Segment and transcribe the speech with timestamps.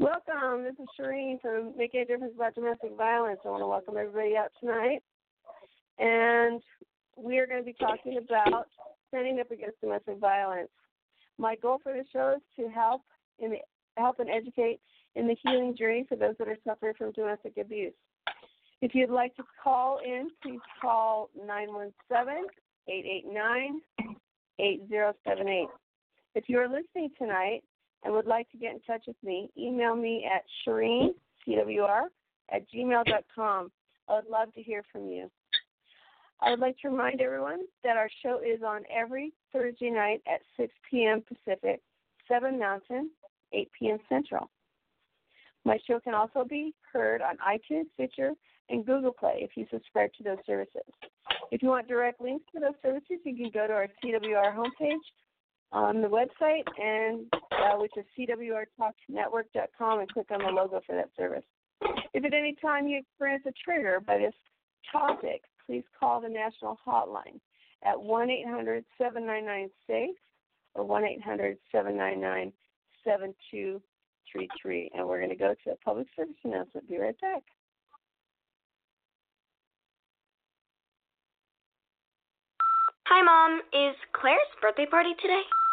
[0.00, 0.64] Welcome.
[0.64, 3.38] This is Shireen from Making a Difference About Domestic Violence.
[3.44, 5.02] I want to welcome everybody out tonight.
[5.98, 6.62] And
[7.18, 8.68] we are going to be talking about
[9.08, 10.70] standing up against domestic violence.
[11.36, 13.02] My goal for the show is to help
[13.40, 13.58] in the,
[13.98, 14.80] help and educate
[15.16, 17.92] in the healing journey for those that are suffering from domestic abuse.
[18.80, 22.46] If you'd like to call in, please call 917
[22.88, 24.16] 889
[24.58, 25.68] 8078.
[26.36, 27.64] If you are listening tonight
[28.02, 31.10] and would like to get in touch with me, email me at Shireen,
[31.46, 32.04] CWR,
[32.52, 33.70] at gmail.com.
[34.08, 35.30] I would love to hear from you.
[36.42, 40.40] I would like to remind everyone that our show is on every Thursday night at
[40.56, 41.22] 6 p.m.
[41.28, 41.80] Pacific,
[42.28, 43.10] 7 Mountain,
[43.52, 43.98] 8 p.m.
[44.08, 44.48] Central.
[45.64, 48.32] My show can also be heard on iTunes, Stitcher,
[48.70, 50.82] and Google Play if you subscribe to those services.
[51.50, 54.96] If you want direct links to those services, you can go to our CWR homepage
[55.72, 61.10] on the website, and uh, which is cwrtalknetwork.com, and click on the logo for that
[61.16, 61.44] service.
[62.12, 64.34] If at any time you experience a trigger by this
[64.90, 67.40] topic, please call the national hotline
[67.84, 70.16] at 1 800 799 SAFE
[70.74, 72.52] or 1 800 799
[73.04, 74.90] 7233.
[74.94, 76.88] And we're going to go to a public service announcement.
[76.88, 77.42] Be right back.
[83.06, 83.60] Hi, Mom.
[83.72, 85.42] Is Claire's birthday party today?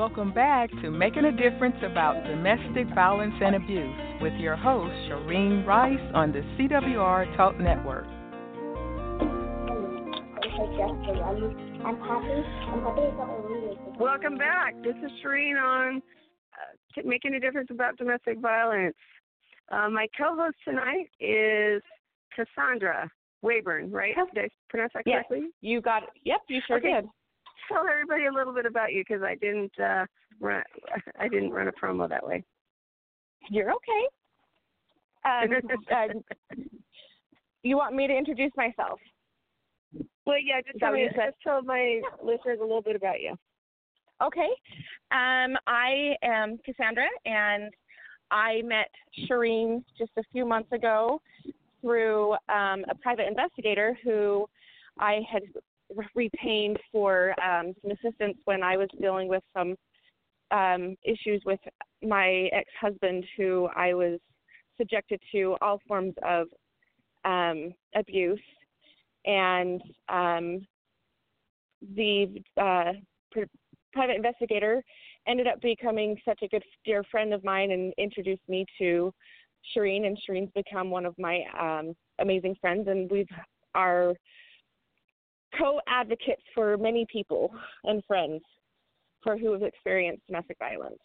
[0.00, 5.66] Welcome back to Making a Difference About Domestic Violence and Abuse with your host, Shireen
[5.66, 8.06] Rice on the CWR Talk Network.
[14.00, 14.74] Welcome back.
[14.82, 18.96] This is Shireen on uh, Making a Difference About Domestic Violence.
[19.70, 21.82] Uh, my co host tonight is
[22.34, 23.10] Cassandra
[23.42, 24.14] Wayburn, right?
[24.32, 25.40] Did I pronounce that correctly?
[25.42, 26.08] Yes, you got it.
[26.24, 27.02] Yep, you sure okay.
[27.02, 27.10] did
[27.70, 30.06] tell everybody a little bit about you because I didn't uh,
[30.40, 30.62] run
[31.18, 32.44] I didn't run a promo that way.
[33.48, 34.08] You're okay.
[35.24, 36.56] Um, uh,
[37.62, 38.98] you want me to introduce myself?
[40.26, 43.34] Well, yeah, just tell, me, just tell my listeners a little bit about you.
[44.22, 44.48] Okay.
[45.10, 47.72] Um, I am Cassandra, and
[48.30, 48.90] I met
[49.26, 51.20] Shireen just a few months ago
[51.80, 54.46] through um, a private investigator who
[54.98, 55.42] I had
[56.14, 59.76] retained for um, some assistance when I was dealing with some
[60.50, 61.60] um, issues with
[62.02, 64.18] my ex-husband, who I was
[64.78, 66.48] subjected to all forms of
[67.24, 68.40] um, abuse,
[69.26, 70.66] and um,
[71.94, 72.92] the uh,
[73.30, 73.40] pr-
[73.92, 74.82] private investigator
[75.26, 79.12] ended up becoming such a good dear friend of mine and introduced me to
[79.76, 83.28] Shireen, and Shireen's become one of my um, amazing friends, and we've
[85.52, 87.52] are co-advocates for many people
[87.84, 88.42] and friends
[89.22, 90.98] for who have experienced domestic violence.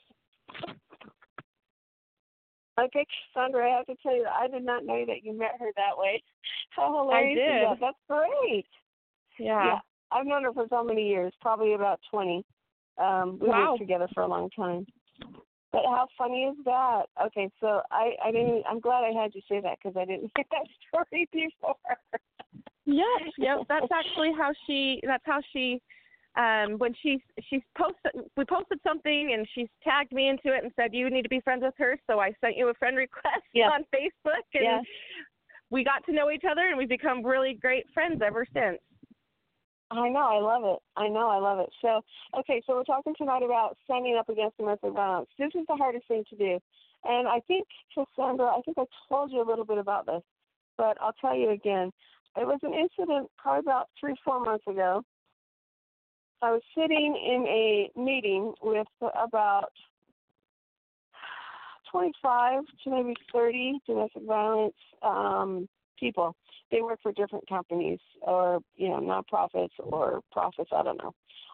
[2.80, 5.72] Okay, Sandra, I have to tell you, I did not know that you met her
[5.78, 6.22] that way.
[6.72, 7.64] How hilarious I did.
[7.64, 7.78] that?
[7.80, 8.66] That's great.
[9.40, 9.66] Yeah.
[9.66, 9.80] yeah.
[10.12, 12.44] I've known her for so many years, probably about 20.
[12.98, 13.72] Um, we wow.
[13.72, 14.86] worked together for a long time.
[15.72, 17.04] But how funny is that?
[17.28, 18.64] Okay, so I, I didn't.
[18.70, 21.76] I'm glad I had you say that because I didn't hear that story before.
[22.86, 23.60] Yes, yep.
[23.68, 25.00] That's actually how she.
[25.06, 25.82] That's how she.
[26.38, 30.72] Um, when she she posted, we posted something and she tagged me into it and
[30.76, 31.98] said you need to be friends with her.
[32.08, 33.72] So I sent you a friend request yes.
[33.74, 34.84] on Facebook and yes.
[35.70, 38.80] we got to know each other and we've become really great friends ever since.
[39.92, 40.80] I know, I love it.
[40.98, 41.70] I know, I love it.
[41.82, 42.02] So,
[42.40, 45.30] okay, so we're talking tonight about standing up against domestic violence.
[45.38, 46.60] This is the hardest thing to do.
[47.04, 50.24] And I think, Cassandra, I think I told you a little bit about this,
[50.78, 51.92] but I'll tell you again.
[52.38, 55.04] It was an incident probably about three, four months ago.
[56.42, 59.72] I was sitting in a meeting with about
[61.92, 65.68] 25 to maybe 30 domestic violence um,
[65.98, 66.36] people.
[66.72, 71.14] They work for different companies or, you know, nonprofits or profits, I don't know,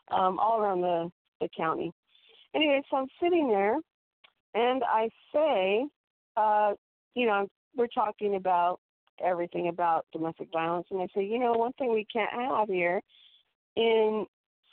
[0.10, 1.92] um, all around the, the county.
[2.56, 3.78] Anyway, so I'm sitting there
[4.56, 5.86] and I say,
[6.36, 6.74] uh,
[7.16, 7.48] you know,
[7.78, 8.80] we're talking about
[9.24, 10.88] everything about domestic violence.
[10.92, 13.02] And I say, you know, one thing we can't have here
[13.76, 14.26] in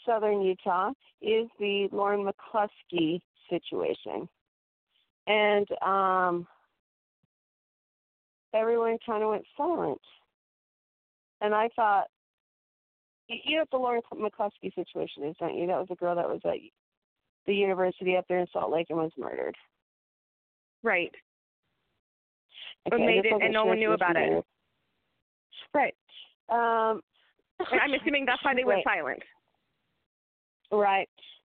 [0.06, 0.90] southern Utah
[1.20, 4.28] is the Lauren McCluskey situation.
[5.26, 6.46] And um,
[8.54, 10.00] everyone kind of went silent.
[11.40, 12.06] And I thought,
[13.28, 15.66] you know what the Lauren McCluskey situation is, don't you?
[15.66, 16.54] That was a girl that was at
[17.46, 19.54] the university up there in Salt Lake and was murdered.
[20.82, 21.12] Right.
[22.90, 24.44] But made it, and no one knew about it.
[25.74, 25.94] Right.
[26.48, 27.00] Um,
[27.60, 28.96] I'm assuming that's why they went Right.
[28.96, 29.22] silent.
[30.70, 31.08] Right.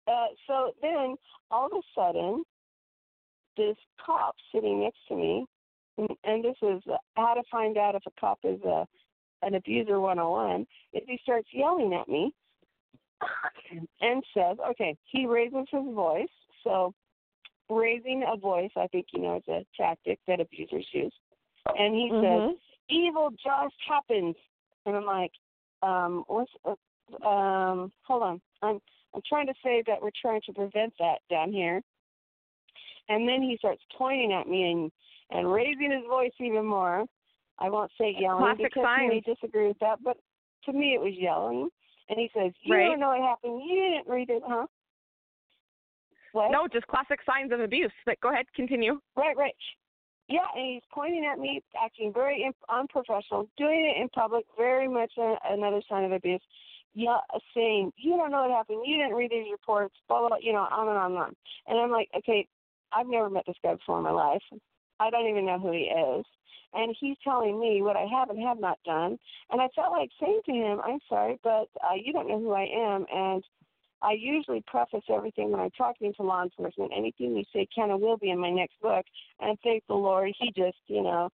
[0.06, 1.16] Uh, so then,
[1.50, 2.44] all of a sudden,
[3.56, 5.46] this cop sitting next to me,
[5.98, 8.86] and, and this is uh, how to find out if a cop is a
[9.42, 12.32] an abuser 101, is he starts yelling at me
[14.00, 16.28] and says, okay, he raises his voice.
[16.62, 16.94] So,
[17.68, 21.12] raising a voice, I think you know, is a tactic that abusers use.
[21.76, 22.50] And he Mhm.
[22.50, 22.58] says,
[22.88, 24.36] evil just happens.
[24.86, 25.32] And I'm like,
[25.82, 26.76] um, what's, uh,
[27.26, 28.40] um, hold on.
[28.62, 28.80] I'm
[29.14, 31.82] I'm trying to say that we're trying to prevent that down here.
[33.08, 34.92] And then he starts pointing at me and
[35.30, 37.04] and raising his voice even more.
[37.58, 40.16] I won't say yelling Classic because he may disagree with that, but
[40.64, 41.68] to me it was yelling.
[42.08, 42.86] And he says, "You Right.
[42.88, 43.62] don't know what happened.
[43.64, 44.66] You didn't read it, huh?"
[46.32, 46.50] What?
[46.50, 47.92] No, just classic signs of abuse.
[48.04, 49.00] But go ahead, continue.
[49.16, 49.54] Right, right.
[50.28, 54.88] Yeah, and he's pointing at me, acting very imp- unprofessional, doing it in public, very
[54.88, 56.40] much a, another sign of abuse.
[56.94, 57.18] Yeah,
[57.54, 60.66] saying, you don't know what happened, you didn't read these reports, blah, blah, you know,
[60.70, 61.34] on and on and on.
[61.66, 62.46] And I'm like, okay,
[62.92, 64.42] I've never met this guy before in my life.
[65.00, 66.24] I don't even know who he is.
[66.72, 69.18] And he's telling me what I have and have not done.
[69.50, 72.52] And I felt like saying to him, I'm sorry, but uh, you don't know who
[72.52, 73.06] I am.
[73.12, 73.44] And
[74.04, 76.92] I usually preface everything when I'm talking to law enforcement.
[76.96, 79.04] Anything you say can and will be in my next book.
[79.40, 81.30] And thank the Lord, he just, you know,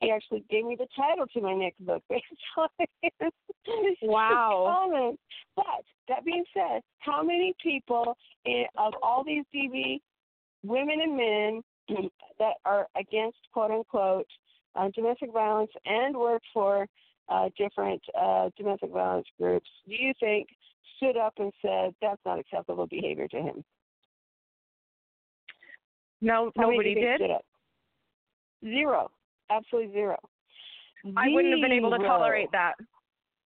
[0.00, 2.24] he actually gave me the title to my next book based
[2.56, 2.68] on
[3.84, 4.78] his Wow.
[4.82, 5.22] comments.
[5.54, 10.00] But that being said, how many people in, of all these DV
[10.62, 11.62] women and men
[12.38, 14.26] that are against quote unquote
[14.76, 16.86] uh, domestic violence and work for
[17.28, 20.48] uh, different uh, domestic violence groups do you think
[20.96, 23.64] stood up and said that's not acceptable behavior to him?
[26.20, 27.20] No, How nobody did.
[28.62, 29.10] Zero.
[29.50, 30.18] Absolutely zero.
[31.16, 32.74] I wouldn't have been able to tolerate that.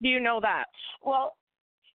[0.00, 0.66] Do you know that?
[1.02, 1.34] Well,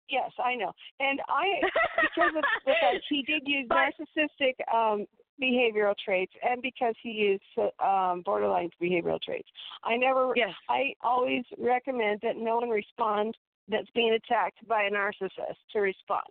[0.09, 1.45] yes, I know, and I
[2.01, 5.05] because of because he did use But- narcissistic um,
[5.41, 7.43] behavioral traits, and because he used
[7.81, 9.47] um, borderline behavioral traits.
[9.85, 10.33] I never.
[10.35, 10.49] Yes.
[10.69, 16.27] I always recommend that no one respond that's being attacked by a narcissist to respond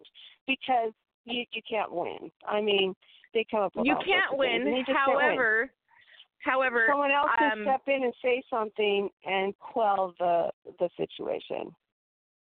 [0.47, 0.93] because
[1.25, 2.31] you you can't win.
[2.47, 2.95] I mean,
[3.35, 4.67] they come up with You can't things, win.
[4.75, 5.25] you just can't win.
[5.27, 5.71] However,
[6.41, 11.75] however, someone else can um, step in and say something and quell the the situation.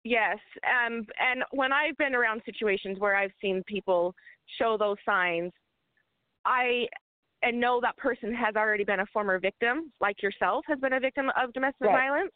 [0.03, 4.15] Yes, um, and when I've been around situations where I've seen people
[4.57, 5.51] show those signs,
[6.43, 6.87] I
[7.43, 10.99] and know that person has already been a former victim, like yourself has been a
[10.99, 11.93] victim of domestic Right.
[12.09, 12.31] violence.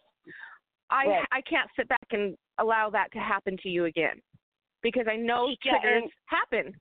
[0.91, 1.25] I Right.
[1.31, 4.21] I can't sit back and allow that to happen to you again,
[4.81, 6.75] because I know Yeah, triggers happen.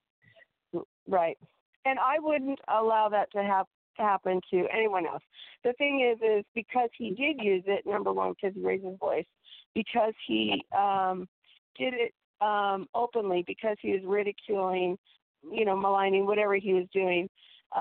[1.08, 1.38] Right.
[1.84, 5.22] And I wouldn't allow that to hap- happen to anyone else.
[5.64, 7.86] The thing is, is because he did use it.
[7.86, 9.26] Number one, because he raised his voice.
[9.74, 11.28] Because he um,
[11.78, 13.44] did it um, openly.
[13.46, 14.96] Because he was ridiculing,
[15.52, 17.28] you know, maligning, whatever he was doing.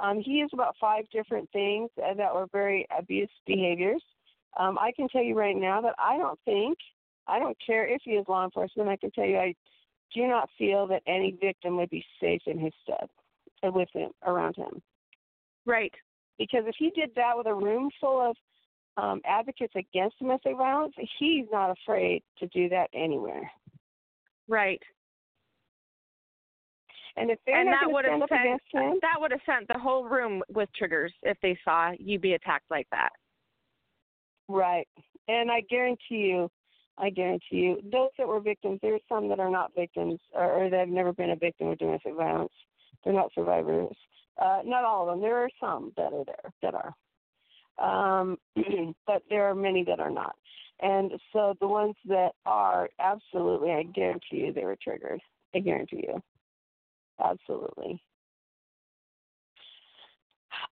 [0.01, 4.03] Um, he used about five different things uh, that were very abuse behaviors.
[4.60, 6.77] Um, I can tell you right now that I don't think,
[7.27, 8.89] I don't care if he is law enforcement.
[8.89, 9.56] I can tell you, I
[10.13, 13.08] do not feel that any victim would be safe in his stead
[13.65, 14.82] uh, with him around him.
[15.65, 15.94] Right.
[16.38, 18.36] Because if he did that with a room full of
[19.01, 23.50] um, advocates against domestic violence, he's not afraid to do that anywhere.
[24.48, 24.82] Right.
[27.15, 29.32] And if they're and not that would to have up sent against him, that would
[29.32, 33.12] have sent the whole room with triggers if they saw you be attacked like that.
[34.48, 34.88] right?
[35.27, 36.00] And I guarantee
[36.30, 36.50] you,
[36.98, 40.66] I guarantee you, those that were victims, there are some that are not victims or,
[40.66, 42.54] or that have never been a victim of domestic violence.
[43.04, 43.96] They're not survivors.
[44.42, 45.22] Uh, not all of them.
[45.22, 46.94] There are some that are there that are.
[47.80, 48.38] Um,
[49.08, 50.36] but there are many that are not.
[50.82, 55.22] And so the ones that are, absolutely, I guarantee you they were triggered.
[55.56, 56.22] I guarantee you.
[57.24, 58.02] Absolutely.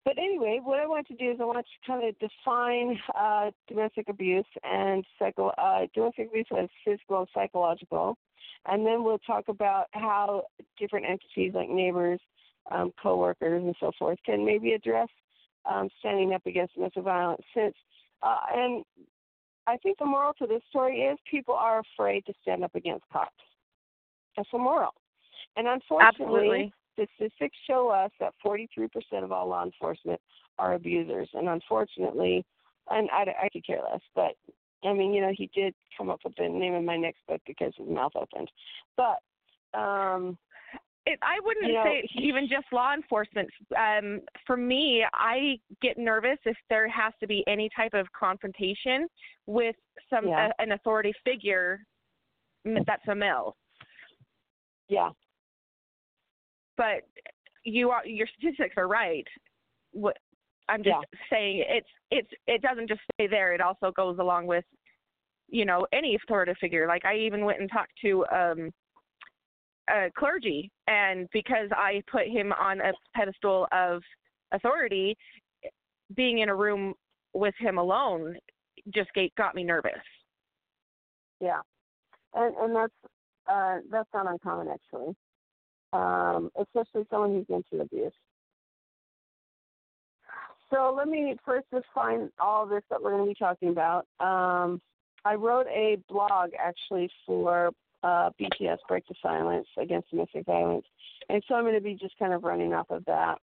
[0.03, 3.51] But anyway, what I want to do is I want to kind of define uh,
[3.67, 8.17] domestic abuse and psycho, uh, domestic abuse as physical and psychological,
[8.65, 10.43] and then we'll talk about how
[10.79, 12.19] different entities like neighbors,
[12.71, 15.07] um, coworkers, and so forth can maybe address
[15.71, 17.43] um, standing up against domestic violence.
[17.55, 17.75] Since
[18.23, 18.83] uh, and
[19.67, 23.05] I think the moral to this story is people are afraid to stand up against
[23.11, 23.31] cops.
[24.35, 24.93] that's the moral,
[25.57, 26.73] And unfortunately, Absolutely.
[27.15, 28.89] Statistics show us that 43%
[29.23, 30.19] of all law enforcement
[30.59, 31.29] are abusers.
[31.33, 32.45] And unfortunately,
[32.89, 34.33] and I, I could care less, but
[34.83, 37.41] I mean, you know, he did come up with the name of my next book
[37.45, 38.49] because his mouth opened.
[38.97, 39.19] But
[39.79, 40.37] um
[41.05, 43.49] It, I wouldn't You know, say it's even just law enforcement.
[43.75, 49.07] Um, for me, I get nervous if there has to be any type of confrontation
[49.47, 49.75] with
[50.09, 50.49] some Yeah.
[50.49, 51.79] a, an authority figure
[52.63, 53.55] that's a male.
[54.89, 55.09] yeah,
[56.77, 57.03] But
[57.63, 59.27] you are your statistics are right.
[59.91, 60.17] What
[60.69, 63.53] I'm just saying it's it's it doesn't just stay there.
[63.53, 64.65] It also goes along with
[65.49, 66.87] you know any authoritative figure.
[66.87, 68.71] Like I even went and talked to um
[69.91, 74.01] uh, clergy, and because I put him on a pedestal of
[74.53, 75.17] authority,
[76.15, 76.93] being in a room
[77.33, 78.37] with him alone
[78.93, 79.91] just got me nervous.
[81.39, 81.61] yeah.
[82.33, 82.93] And and that's
[83.51, 85.13] uh that's not uncommon actually.
[85.93, 88.13] Um, especially someone who's been through abuse.
[90.69, 94.05] So let me first define all this that we're going to be talking about.
[94.19, 94.81] Um,
[95.25, 97.71] I wrote a blog actually for
[98.03, 100.85] uh, BTS Break the Silence Against Domestic Violence,
[101.29, 103.37] and so I'm going to be just kind of running off of that.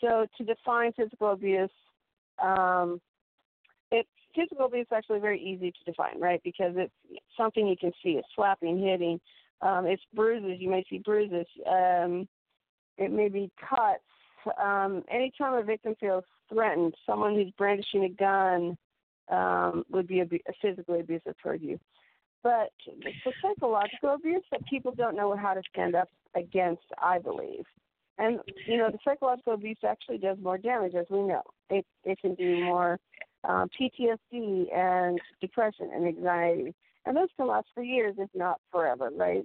[0.00, 1.70] So to define physical abuse,
[2.42, 3.00] um,
[3.92, 6.40] it physical abuse is actually very easy to define, right?
[6.42, 6.92] Because it's
[7.36, 8.10] something you can see.
[8.10, 9.20] It's slapping, hitting.
[9.62, 10.60] Um, it's bruises.
[10.60, 11.46] You may see bruises.
[11.66, 12.28] Um,
[12.98, 14.02] it may be cuts.
[14.62, 18.76] Um, anytime a victim feels threatened, someone who's brandishing a gun
[19.30, 21.78] um, would be abu- physically abusive toward you.
[22.42, 27.64] But the psychological abuse that people don't know how to stand up against, I believe.
[28.18, 31.42] And you know, the psychological abuse actually does more damage, as we know.
[31.70, 32.98] It it can do more
[33.44, 36.74] um, PTSD and depression and anxiety,
[37.06, 39.44] and those can last for years, if not forever, right?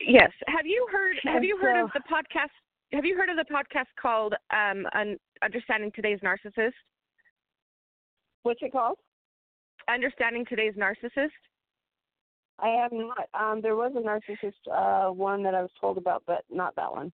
[0.00, 0.30] Yes.
[0.48, 2.50] Have you heard Have you heard so- of the podcast
[2.92, 6.72] have you heard of the podcast called um Un- Understanding Today's Narcissist?
[8.42, 8.98] What's it called?
[9.88, 11.30] Understanding Today's Narcissist?
[12.60, 13.28] I have not.
[13.34, 16.92] Um, there was a narcissist uh, one that I was told about, but not that
[16.92, 17.12] one.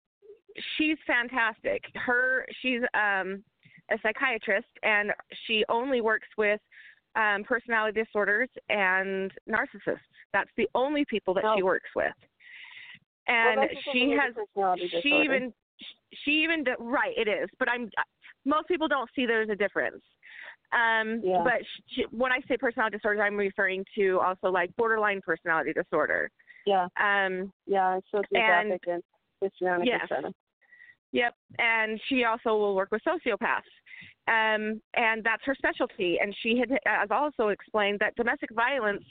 [0.76, 1.82] She's fantastic.
[1.94, 3.42] Her she's um
[3.90, 5.12] a psychiatrist and
[5.46, 6.60] she only works with
[7.16, 9.98] um personality disorders and narcissists.
[10.32, 11.66] That's the only people that she Oh.
[11.66, 12.12] works with.
[13.26, 14.34] And well, that's just a she has
[15.02, 15.22] she disorder.
[15.24, 15.54] even
[16.24, 17.90] she even right it is but i'm
[18.44, 20.02] most people don't see there's a difference
[20.72, 21.42] um Yeah.
[21.44, 26.30] but she, when i say personality disorder i'm referring to also like borderline personality disorder
[26.66, 29.02] yeah, um yeah, and sociopathic and,
[29.40, 30.08] histrionic, Yes.
[31.12, 33.62] yep and she also will work with sociopaths
[34.30, 36.18] um and that's her specialty.
[36.22, 39.04] And she had has also explained that domestic violence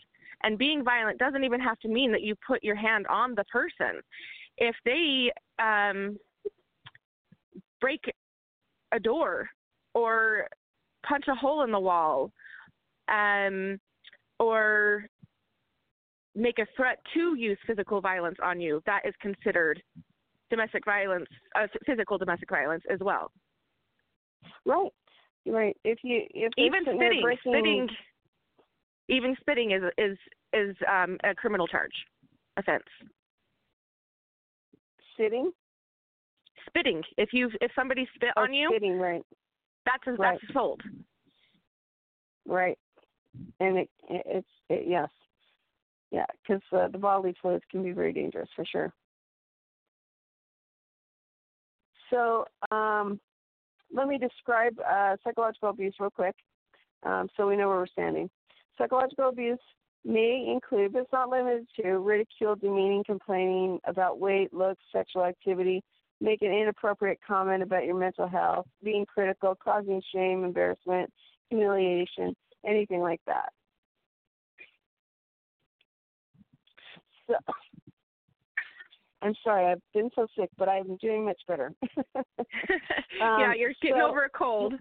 [0.44, 3.44] and being violent doesn't even have to mean that you put your hand on the
[3.46, 4.02] person.
[4.58, 6.18] If they um
[7.82, 8.02] break
[8.94, 9.50] a door
[9.94, 10.48] or
[11.06, 12.32] punch a hole in the wall
[13.10, 13.80] um
[14.40, 15.06] or
[16.36, 19.82] make a threat to use physical violence on you that is considered
[20.50, 23.32] domestic violence uh, physical domestic violence as well.
[24.66, 24.92] Right,
[25.46, 25.75] right.
[25.84, 27.88] If you if even spitting breaking, spitting
[29.08, 30.17] even spitting is is
[30.53, 31.93] is um a criminal charge
[32.58, 32.84] offense.
[35.17, 35.51] Sitting,
[36.67, 37.03] spitting.
[37.17, 39.24] If you if somebody spit or on you spitting, right,
[39.86, 40.39] that's a, Right.
[40.39, 40.79] that's assault
[42.50, 42.77] right,
[43.60, 45.10] and it, it it's it, yes,
[46.12, 48.91] yeah, because uh, the bodily fluids can be very dangerous for sure.
[52.10, 53.19] So um,
[53.91, 56.36] let me describe uh, psychological abuse real quick,
[57.03, 58.29] um, so we know where we're standing.
[58.77, 59.60] Psychological abuse
[60.05, 65.84] may include, but it's not limited to, ridicule, demeaning, complaining about weight, looks, sexual activity,
[66.22, 71.12] making inappropriate comment about your mental health, being critical, causing shame, embarrassment,
[71.50, 73.50] humiliation, anything like that.
[77.27, 77.36] So,
[79.22, 81.74] I'm sorry, I've been so sick, but I'm doing much better.
[83.20, 84.74] yeah Um, you're getting so- over a cold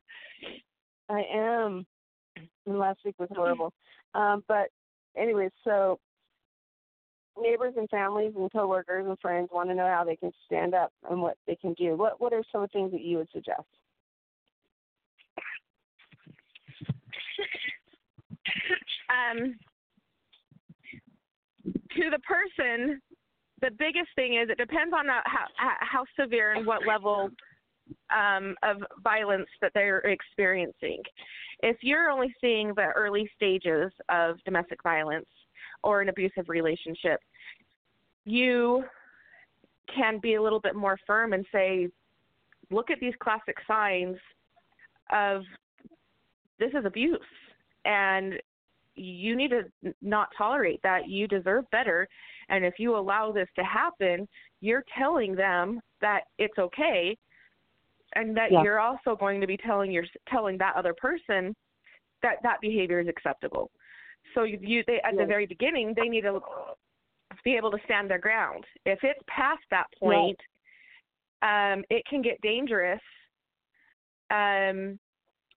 [1.11, 1.87] I am.
[2.67, 3.73] And last week was horrible.
[4.15, 4.69] Um, but
[5.17, 5.99] anyway, so
[7.41, 10.93] neighbors and families and coworkers and friends want to know how they can stand up
[11.11, 11.97] and what they can do.
[11.97, 13.63] What What are some of the things that you would suggest?
[19.11, 19.55] um,
[21.65, 23.01] to the person,
[23.61, 25.47] the biggest thing is it depends on how
[25.81, 27.31] how severe and what level
[28.17, 31.03] um, of violence that they're experiencing.
[31.63, 35.27] If you're only seeing the early stages of domestic violence
[35.83, 37.21] or an abusive relationship,
[38.25, 38.85] you
[39.95, 41.89] can be a little bit more firm and say,
[42.71, 44.17] look at these classic signs
[45.13, 45.43] of
[46.59, 47.19] this is abuse
[47.85, 48.35] and
[48.99, 51.09] you need to not tolerate that.
[51.09, 52.09] You deserve better.
[52.49, 54.27] And if you allow this to happen,
[54.61, 57.17] you're telling them that it's okay
[58.15, 58.63] and that yeah.
[58.63, 61.55] you're also going to be telling your telling that other person
[62.23, 63.71] that that behavior is acceptable.
[64.35, 66.41] So you, you they at the very beginning they need to
[67.45, 68.65] be able to stand their ground.
[68.85, 70.39] If it's past that point,
[71.43, 73.01] um, it can get dangerous.
[74.31, 74.99] Um,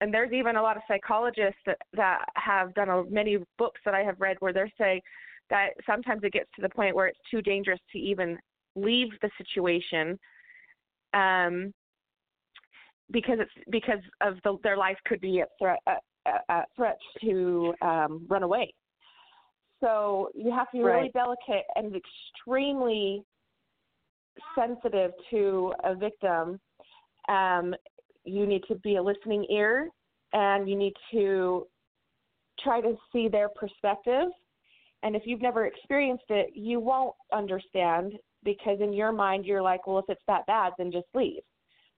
[0.01, 3.93] and there's even a lot of psychologists that, that have done a, many books that
[3.93, 4.99] I have read where they're saying
[5.49, 8.37] that sometimes it gets to the point where it's too dangerous to even
[8.75, 10.19] leave the situation
[11.13, 11.73] um,
[13.11, 16.01] because it's because of the, their life could be at threat at,
[16.49, 18.73] at threat to um, run away.
[19.81, 23.23] So you have to be really delicate and extremely
[24.55, 26.59] sensitive to a victim.
[27.27, 27.75] Um,
[28.23, 29.89] you need to be a listening ear,
[30.33, 31.67] and you need to
[32.63, 34.29] try to see their perspective.
[35.03, 38.13] And if you've never experienced it, you won't understand
[38.43, 41.41] because in your mind you're like, well, if it's that bad, then just leave.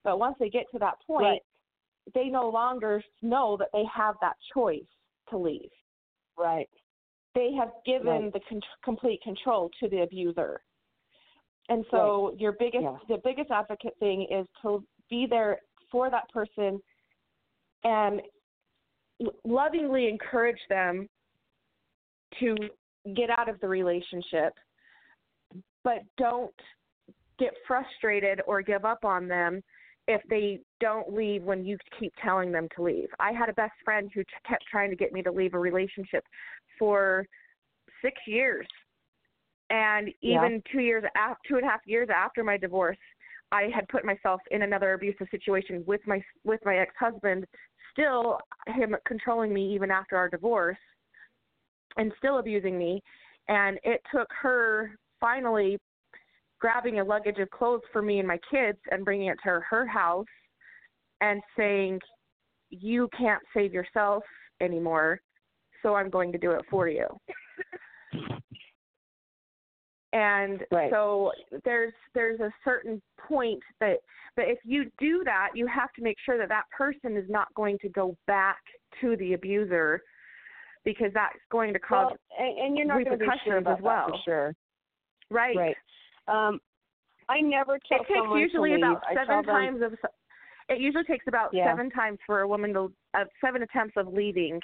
[0.04, 1.40] But once they get to that point, right.
[2.14, 4.82] they no longer know that they have that choice
[5.30, 5.70] to leave.
[6.38, 6.68] Right.
[7.34, 8.32] They have given right.
[8.32, 10.60] the con- complete control to the abuser.
[11.68, 12.40] And so right.
[12.40, 12.96] your biggest yeah.
[13.08, 15.58] the biggest advocate thing is to be there
[15.94, 16.80] for that person
[17.84, 18.20] and
[19.44, 21.08] lovingly encourage them
[22.40, 22.56] to
[23.14, 24.52] get out of the relationship
[25.84, 26.50] but don't
[27.38, 29.62] get frustrated or give up on them
[30.08, 33.08] if they don't leave when you keep telling them to leave.
[33.20, 35.58] I had a best friend who t- kept trying to get me to leave a
[35.58, 36.24] relationship
[36.76, 37.24] for
[38.02, 38.66] six years,
[39.70, 40.72] and even yeah.
[40.72, 42.98] two years after, two and a half years after my divorce,
[43.54, 47.46] I had put myself in another abusive situation with my with my ex husband,
[47.92, 50.76] still him controlling me even after our divorce,
[51.96, 53.00] and still abusing me,
[53.46, 55.78] and it took her finally
[56.58, 59.60] grabbing a luggage of clothes for me and my kids and bringing it to her
[59.70, 60.26] her house
[61.20, 62.00] and saying,
[62.70, 64.24] You can't save yourself
[64.60, 65.20] anymore,
[65.80, 67.06] so I'm going to do it for you.
[70.14, 70.90] and right.
[70.90, 71.32] so
[71.64, 73.96] there's there's a certain point that
[74.36, 77.52] but if you do that you have to make sure that that person is not
[77.54, 78.60] going to go back
[79.00, 80.00] to the abuser
[80.84, 83.82] because that's going to cause well, and, and you're not going to repercussions sure as
[83.82, 84.54] well for sure
[85.30, 85.76] right right
[86.26, 86.58] um,
[87.28, 89.92] I never tell it takes usually about seven times of.
[90.68, 91.70] It usually takes about yeah.
[91.70, 94.60] seven times for a woman to uh, seven attempts of leaving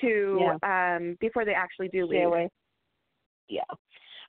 [0.00, 0.96] to yeah.
[0.96, 2.26] um before they actually do Stay leave.
[2.26, 2.50] Away.
[3.48, 3.62] Yeah.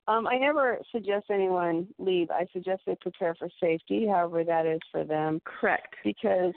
[0.07, 2.31] Um, I never suggest anyone leave.
[2.31, 5.41] I suggest they prepare for safety, however that is for them.
[5.43, 5.95] Correct.
[6.03, 6.53] Because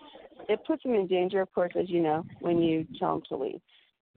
[0.49, 3.37] it puts them in danger, of course, as you know, when you tell them to
[3.37, 3.61] leave.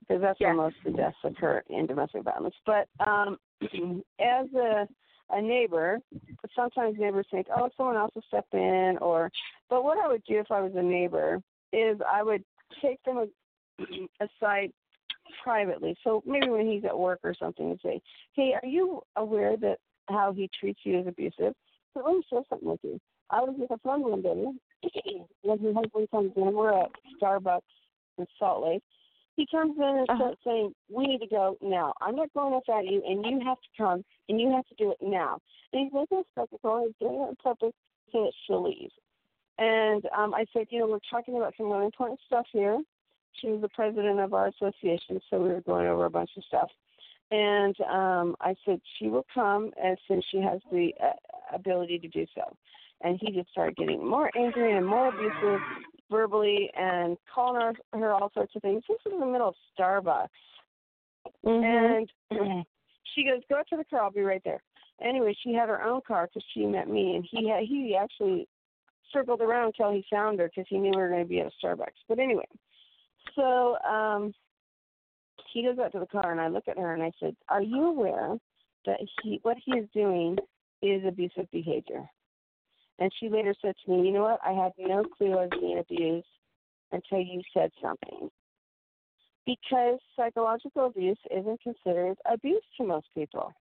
[0.01, 0.47] Because that's yes.
[0.47, 2.55] where most of the deaths occur in domestic violence.
[2.65, 3.37] But um,
[4.19, 4.87] as a
[5.29, 9.31] a neighbor, but sometimes neighbors think, oh, someone else will step in, or.
[9.69, 11.41] But what I would do if I was a neighbor
[11.71, 12.43] is I would
[12.81, 13.29] take them
[14.19, 14.71] aside
[15.43, 15.95] privately.
[16.03, 18.01] So maybe when he's at work or something, and say,
[18.33, 19.77] hey, are you aware that
[20.09, 21.53] how he treats you is abusive?
[21.93, 22.99] So let me share something with you.
[23.29, 24.45] I was with a friend one day,
[25.43, 26.53] and her husband comes in.
[26.53, 27.61] We're at Starbucks
[28.17, 28.83] in Salt Lake,
[29.35, 30.17] he comes in and uh-huh.
[30.17, 31.93] starts saying, "We need to go now.
[32.01, 34.91] I'm not going without you, and you have to come, and you have to do
[34.91, 35.39] it now."
[35.71, 36.85] And he's making a spectacle.
[36.85, 37.73] He's doing it on purpose
[38.11, 38.91] so that she'll leave.
[39.57, 42.79] And um, I said, "You know, we're talking about some really important stuff here."
[43.39, 46.43] She was the president of our association, so we were going over a bunch of
[46.45, 46.69] stuff.
[47.31, 51.99] And um, I said she will come as soon as she has the uh, ability
[51.99, 52.43] to do so.
[53.01, 55.59] And he just started getting more angry and more abusive
[56.11, 58.83] verbally and calling her, her all sorts of things.
[58.87, 60.27] This was in the middle of Starbucks.
[61.45, 62.37] Mm-hmm.
[62.37, 62.65] And
[63.15, 64.01] she goes, "Go to the car.
[64.01, 64.61] I'll be right there."
[65.01, 68.47] Anyway, she had her own car because she met me, and he had, he actually
[69.11, 71.47] circled around until he found her because he knew we were going to be at
[71.47, 72.03] a Starbucks.
[72.07, 72.47] But anyway,
[73.35, 74.33] so um,
[75.53, 77.61] he goes out to the car, and I look at her and I said, "Are
[77.61, 78.37] you aware
[78.85, 80.37] that he what he is doing
[80.81, 82.07] is abusive behavior?"
[82.99, 84.39] And she later said to me, You know what?
[84.45, 86.27] I had no clue I was being abused
[86.91, 88.29] until you said something.
[89.45, 93.51] Because psychological abuse isn't considered abuse to most people.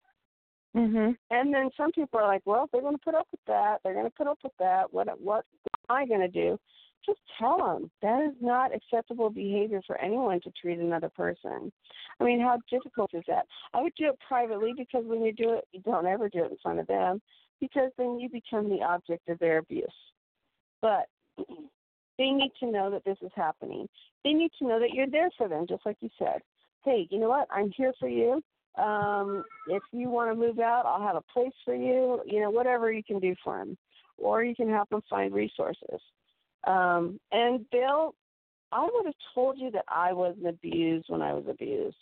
[0.76, 1.16] Mhm.
[1.30, 3.82] And then some people are like, well, if they're going to put up with that,
[3.82, 4.92] they're going to put up with that.
[4.92, 5.44] What what
[5.88, 6.58] am I going to do?
[7.04, 11.72] Just tell them that is not acceptable behavior for anyone to treat another person.
[12.20, 13.46] I mean, how difficult is that?
[13.74, 16.52] I would do it privately because when you do it, you don't ever do it
[16.52, 17.20] in front of them
[17.60, 19.86] because then you become the object of their abuse.
[20.80, 21.06] But
[22.18, 23.88] they need to know that this is happening.
[24.24, 26.40] They need to know that you're there for them, just like you said.
[26.84, 27.48] Hey, you know what?
[27.50, 28.42] I'm here for you.
[28.82, 32.20] Um, if you want to move out, I'll have a place for you.
[32.26, 33.76] You know, whatever you can do for them,
[34.18, 36.00] or you can help them find resources.
[36.64, 38.14] Um, and Bill,
[38.70, 41.96] I would have told you that I wasn't abused when I was abused.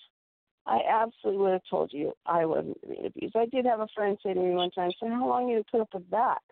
[0.66, 3.34] I absolutely would have told you I wasn't being abused.
[3.36, 5.64] I did have a friend say to me one time, "So how long you to
[5.70, 6.42] put up with that?"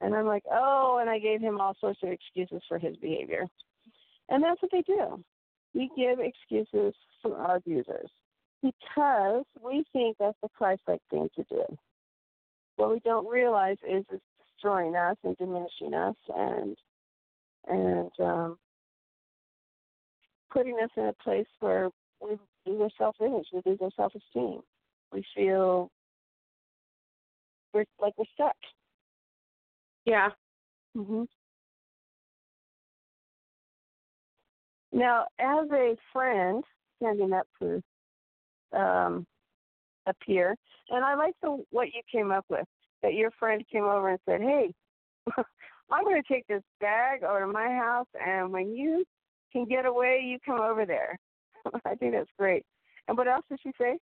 [0.00, 3.48] And I'm like, "Oh," and I gave him all sorts of excuses for his behavior.
[4.28, 5.22] And that's what they do.
[5.74, 8.10] We give excuses for our abusers
[8.62, 11.64] because we think that's the Christ-like thing to do.
[12.76, 16.76] What we don't realize is it's destroying us and diminishing us and
[17.68, 18.58] and um,
[20.50, 24.12] putting us in a place where we lose our self image, we lose our self
[24.14, 24.60] esteem.
[25.12, 25.90] We feel
[27.72, 28.56] we're like we're stuck.
[30.04, 30.30] Yeah.
[30.96, 31.26] Mhm.
[34.92, 36.62] Now, as a friend,
[36.96, 37.80] standing up for
[38.72, 39.26] um,
[40.06, 40.56] a peer,
[40.90, 42.66] and I like the what you came up with.
[43.02, 44.72] That your friend came over and said, "Hey,
[45.90, 49.04] I'm going to take this bag over to my house, and when you
[49.52, 51.18] can get away, you come over there.
[51.84, 52.64] I think that's great.
[53.08, 53.98] And what else did she say?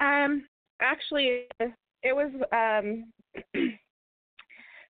[0.00, 0.44] Um,
[0.80, 3.12] actually, it was um,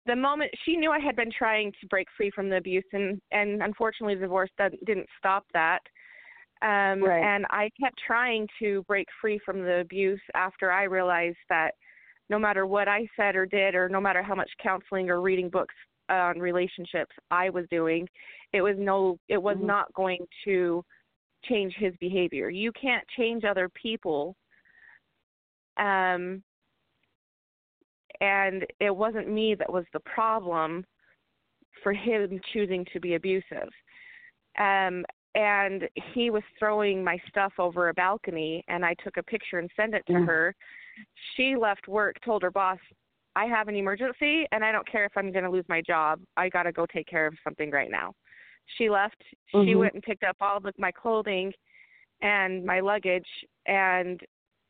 [0.06, 3.22] the moment she knew I had been trying to break free from the abuse, and
[3.32, 5.80] and unfortunately, the divorce didn't stop that.
[6.62, 7.24] Um, right.
[7.24, 11.72] And I kept trying to break free from the abuse after I realized that
[12.30, 15.50] no matter what I said or did, or no matter how much counseling or reading
[15.50, 15.76] books
[16.10, 18.08] on relationships I was doing,
[18.54, 19.68] it was no, it was mm-hmm.
[19.68, 20.84] not going to
[21.46, 22.50] change his behavior.
[22.50, 24.36] You can't change other people.
[25.78, 26.44] Um,
[28.22, 30.86] and it wasn't me that was the problem
[31.82, 33.70] for him choosing to be abusive.
[34.60, 39.60] Um, and he was throwing my stuff over a balcony, and I took a picture
[39.60, 40.26] and sent it to mm.
[40.26, 40.56] her
[41.36, 42.80] she left work, told her boss,
[43.36, 46.20] I have an emergency and I don't care if I'm going to lose my job.
[46.36, 48.14] I got to go take care of something right now.
[48.78, 49.22] She left.
[49.54, 49.68] Mm-hmm.
[49.68, 51.54] She went and picked up all of my clothing
[52.22, 53.28] and my luggage
[53.66, 54.20] and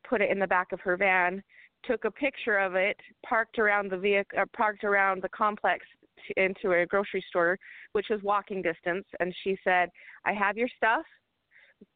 [0.07, 1.41] put it in the back of her van.
[1.85, 5.85] Took a picture of it, parked around the vehicle, uh, parked around the complex
[6.27, 7.57] to, into a grocery store,
[7.93, 9.05] which was walking distance.
[9.21, 9.89] And she said,
[10.25, 11.05] "I have your stuff.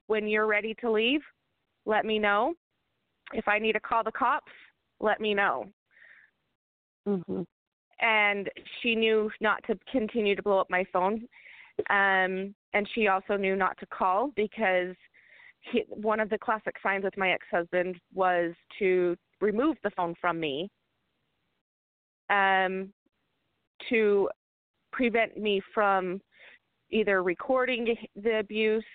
[0.07, 1.19] When you're ready to leave,
[1.85, 2.53] let me know
[3.33, 4.51] if I need to call the cops,
[4.99, 5.65] let me know.
[7.07, 7.41] Mm-hmm.
[8.01, 8.49] And
[8.81, 11.27] she knew not to continue to blow up my phone.
[11.89, 14.95] Um, and she also knew not to call because
[15.71, 20.15] he, one of the classic signs with my ex husband was to remove the phone
[20.19, 20.69] from me
[22.29, 22.91] um,
[23.89, 24.29] to
[24.91, 26.21] prevent me from
[26.91, 28.85] either recording the abuse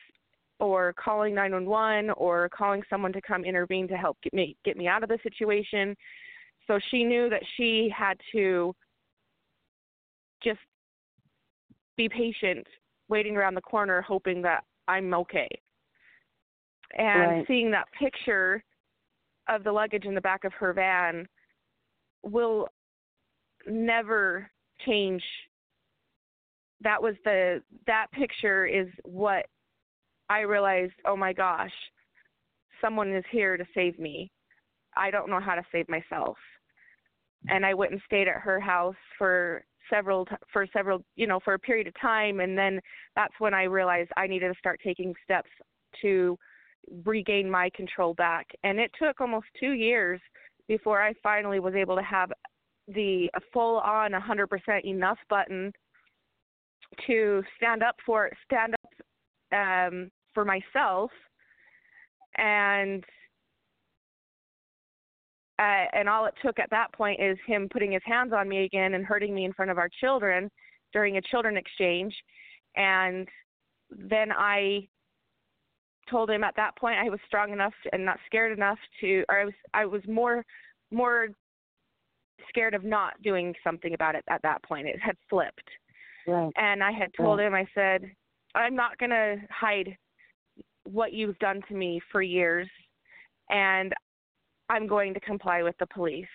[0.60, 4.86] or calling 911 or calling someone to come intervene to help get me get me
[4.86, 5.96] out of the situation.
[6.66, 8.74] So she knew that she had to
[10.42, 10.60] just
[11.96, 12.66] be patient,
[13.08, 15.48] waiting around the corner hoping that I'm okay.
[16.96, 17.44] And right.
[17.46, 18.62] seeing that picture
[19.48, 21.26] of the luggage in the back of her van
[22.22, 22.68] will
[23.66, 24.50] never
[24.84, 25.22] change
[26.80, 29.46] that was the that picture is what
[30.28, 31.72] I realized, oh my gosh,
[32.80, 34.30] someone is here to save me.
[34.96, 36.36] I don't know how to save myself.
[37.48, 41.54] And I went and stayed at her house for several for several you know for
[41.54, 42.80] a period of time and then
[43.16, 45.48] that's when I realized I needed to start taking steps
[46.02, 46.36] to
[47.04, 50.20] regain my control back and it took almost 2 years
[50.66, 52.30] before I finally was able to have
[52.88, 55.72] the full on 100% enough button
[57.06, 61.10] to stand up for stand up um for myself
[62.36, 63.04] and
[65.58, 68.64] uh, and all it took at that point is him putting his hands on me
[68.64, 70.48] again and hurting me in front of our children
[70.92, 72.14] during a children exchange
[72.76, 73.26] and
[73.90, 74.86] then i
[76.10, 79.40] told him at that point i was strong enough and not scared enough to or
[79.40, 80.44] i was i was more
[80.90, 81.28] more
[82.48, 85.68] scared of not doing something about it at that point it had flipped
[86.26, 86.52] right.
[86.56, 87.46] and i had told right.
[87.46, 88.10] him i said
[88.54, 89.96] i'm not going to hide
[90.92, 92.68] what you've done to me for years
[93.51, 93.92] and
[94.68, 96.27] I'm going to comply with the police.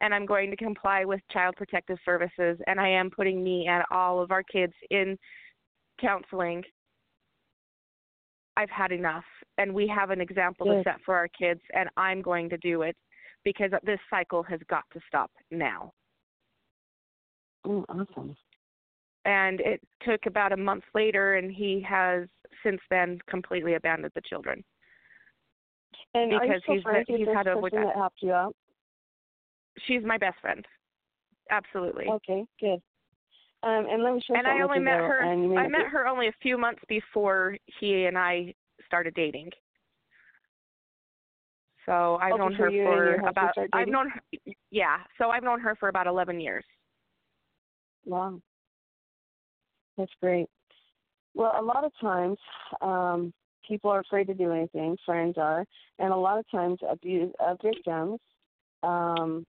[0.00, 3.84] and I'm going to comply with Child Protective Services, and I am putting me and
[3.92, 5.16] all of our kids in
[6.00, 6.64] counseling.
[8.56, 9.24] I've had enough,
[9.58, 10.82] and we have an example Good.
[10.82, 12.96] to set for our kids, and I'm going to do it
[13.44, 15.92] because this cycle has got to stop now.
[17.64, 18.34] Oh, awesome.
[19.24, 22.28] And it took about a month later, and he has
[22.62, 24.64] since then completely abandoned the children.
[26.14, 28.54] And Because he's- he's had a- person that helped you out?
[29.78, 30.66] She's my best friend.
[31.50, 32.08] Absolutely.
[32.08, 32.82] Okay, good.
[33.62, 35.20] Um, and let me share and I only met her.
[35.20, 38.54] And you may I met her only a few months before he and I
[38.84, 39.52] started dating.
[41.86, 43.54] So I've known her for about.
[43.72, 44.10] I've known.
[44.10, 44.20] Her,
[44.70, 45.04] yeah.
[45.18, 46.64] So I've known her for about eleven years.
[48.04, 48.40] Wow.
[49.96, 50.46] That's great.
[51.34, 52.38] Well, a lot of times,
[52.80, 53.32] um,
[53.66, 54.96] people are afraid to do anything.
[55.06, 55.64] Friends are,
[55.98, 58.20] and a lot of times, abuse uh, victims
[58.82, 59.46] um,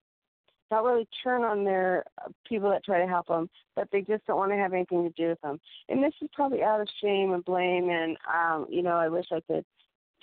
[0.71, 4.25] not really turn on their uh, people that try to help them, but they just
[4.25, 5.59] don't want to have anything to do with them.
[5.89, 9.25] And this is probably out of shame and blame, and um, you know, I wish
[9.31, 9.65] I could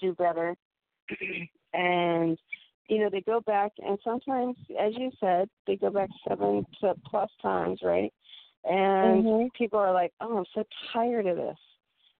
[0.00, 0.56] do better.
[1.72, 2.38] and
[2.88, 6.94] you know, they go back, and sometimes, as you said, they go back seven to
[7.06, 8.12] plus times, right?
[8.64, 9.52] And Mhm.
[9.54, 11.58] people are like, "Oh, I'm so tired of this."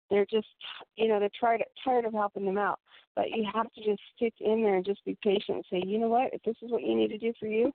[0.09, 0.49] They're just,
[0.97, 2.81] you know, they're tired tired of helping them out.
[3.15, 5.99] But you have to just stick in there and just be patient and say, "You
[5.99, 6.33] know what?
[6.33, 7.73] If this is what you need to do for you,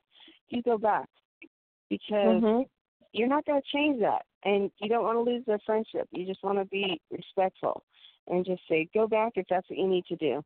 [0.48, 1.08] you go back
[1.88, 2.68] because Mhm.
[3.12, 6.08] you're not going to change that, and you don't want to lose their friendship.
[6.10, 7.84] You just want to be respectful
[8.26, 10.42] and just say, "Go back if that's what you need to do."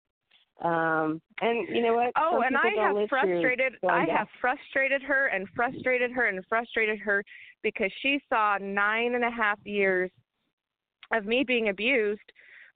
[0.62, 2.12] Um, and you know what?
[2.16, 3.74] Oh, Some and I have frustrated.
[3.88, 4.08] I back.
[4.10, 7.24] have frustrated her and frustrated her and frustrated her
[7.62, 10.10] because she saw nine and a half years
[11.14, 12.20] of me being abused,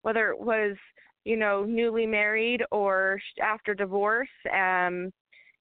[0.03, 0.77] whether it was
[1.25, 5.13] you know newly married or after divorce, um,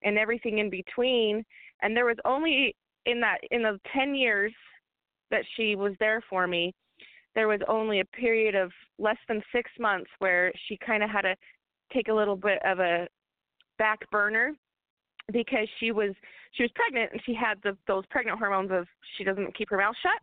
[0.03, 1.43] and everything in between.
[1.81, 2.73] And there was only
[3.05, 4.53] in that in the ten years
[5.29, 6.73] that she was there for me,
[7.36, 11.21] there was only a period of less than six months where she kind of had
[11.21, 11.36] to
[11.93, 13.08] take a little bit of a
[13.77, 14.53] back burner
[15.32, 16.13] because she was
[16.51, 18.86] she was pregnant and she had the those pregnant hormones of
[19.17, 20.21] she doesn't keep her mouth shut.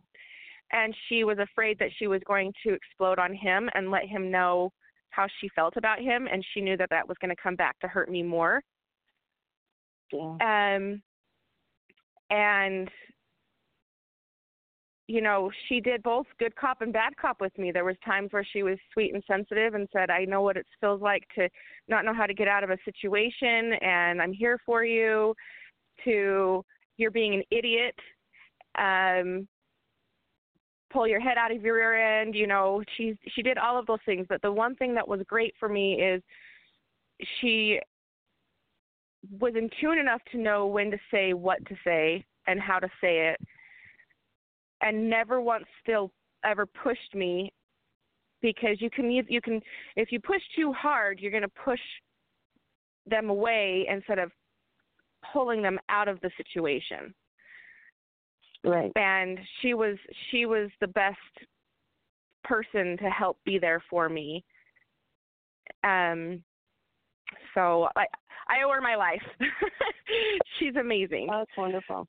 [0.73, 4.31] And she was afraid that she was going to explode on him and let him
[4.31, 4.71] know
[5.09, 6.29] how she felt about him.
[6.31, 8.61] And she knew that that was going to come back to hurt me more.
[10.13, 10.75] Yeah.
[10.75, 11.01] um
[12.29, 12.89] and
[15.11, 17.71] you know she did both good cop and bad cop with me.
[17.71, 20.65] There was times where she was sweet and sensitive and said i know what it
[20.79, 21.49] feels like to
[21.89, 25.33] not know how to get out of a situation and i'm here for you
[26.05, 26.63] to
[26.97, 27.95] you're being an idiot.
[28.77, 29.47] Um
[30.91, 33.85] pull your head out of your rear end you know she she did all of
[33.85, 34.25] those things.
[34.29, 36.21] But the one thing that was great for me is
[37.39, 37.79] she
[39.39, 42.87] was in tune enough to know when to say what to say and how to
[43.01, 43.39] say it
[44.81, 46.11] and never once still
[46.43, 47.51] ever pushed me
[48.41, 49.61] because you can you can
[49.95, 51.79] if you push too hard you're going to push
[53.05, 54.31] them away instead of
[55.33, 57.13] pulling them out of the situation
[58.63, 58.91] Right.
[58.95, 59.97] and she was
[60.29, 61.17] she was the best
[62.43, 64.43] person to help be there for me
[65.83, 66.43] um
[67.55, 68.05] so i
[68.49, 69.21] i owe her my life
[70.59, 72.07] she's amazing Oh, that's wonderful.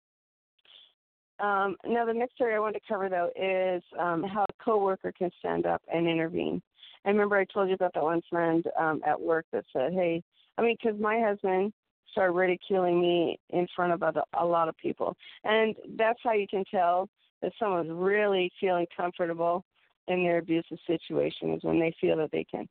[1.43, 5.13] Um, now, the next area I want to cover, though, is um, how a coworker
[5.13, 6.63] can stand up and intervene.
[7.05, 10.23] I remember I told you about that one friend um, at work that said, "Hey,
[10.57, 11.73] I mean, because my husband
[12.13, 16.47] started ridiculing me in front of other, a lot of people, and that's how you
[16.47, 17.09] can tell
[17.43, 19.65] that someone's really feeling comfortable
[20.07, 22.69] in their abusive situation is when they feel that they can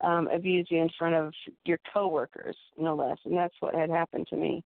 [0.00, 1.32] um, abuse you in front of
[1.64, 3.18] your coworkers, no less.
[3.24, 4.64] And that's what had happened to me.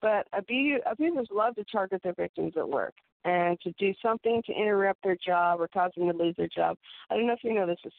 [0.00, 4.52] But abu- abusers love to target their victims at work and to do something to
[4.52, 6.76] interrupt their job or cause them to lose their job.
[7.10, 7.92] I don't know if you know this, but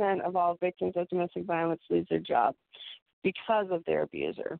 [0.00, 2.54] 60% of all victims of domestic violence lose their job
[3.22, 4.58] because of their abuser.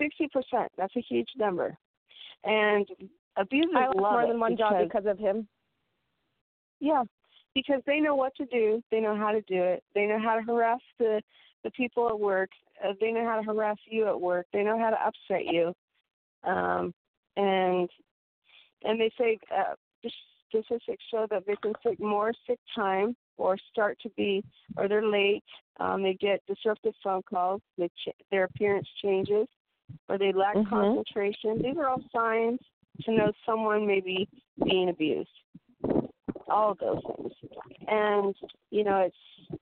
[0.00, 1.76] 60%, that's a huge number.
[2.44, 2.86] And
[3.36, 5.46] abusers i lost love more than one job because of him
[6.80, 7.04] yeah,
[7.54, 8.82] because they know what to do.
[8.90, 9.82] They know how to do it.
[9.94, 11.22] They know how to harass the
[11.62, 12.50] the people at work.
[12.82, 14.46] Uh, they know how to harass you at work.
[14.52, 15.74] They know how to upset you.
[16.44, 16.94] Um,
[17.36, 17.88] and
[18.82, 20.10] and they say uh, the
[20.48, 24.44] statistics show that victims take more sick time or start to be
[24.76, 25.44] or they're late.
[25.78, 27.60] Um, they get disruptive phone calls.
[27.78, 29.46] They ch- their appearance changes,
[30.08, 30.68] or they lack Mhm.
[30.68, 31.60] concentration.
[31.62, 32.60] These are all signs
[33.02, 34.28] to know someone may be
[34.62, 35.30] being abused
[36.50, 37.32] all of those things.
[37.88, 38.34] And
[38.70, 39.58] you know, it's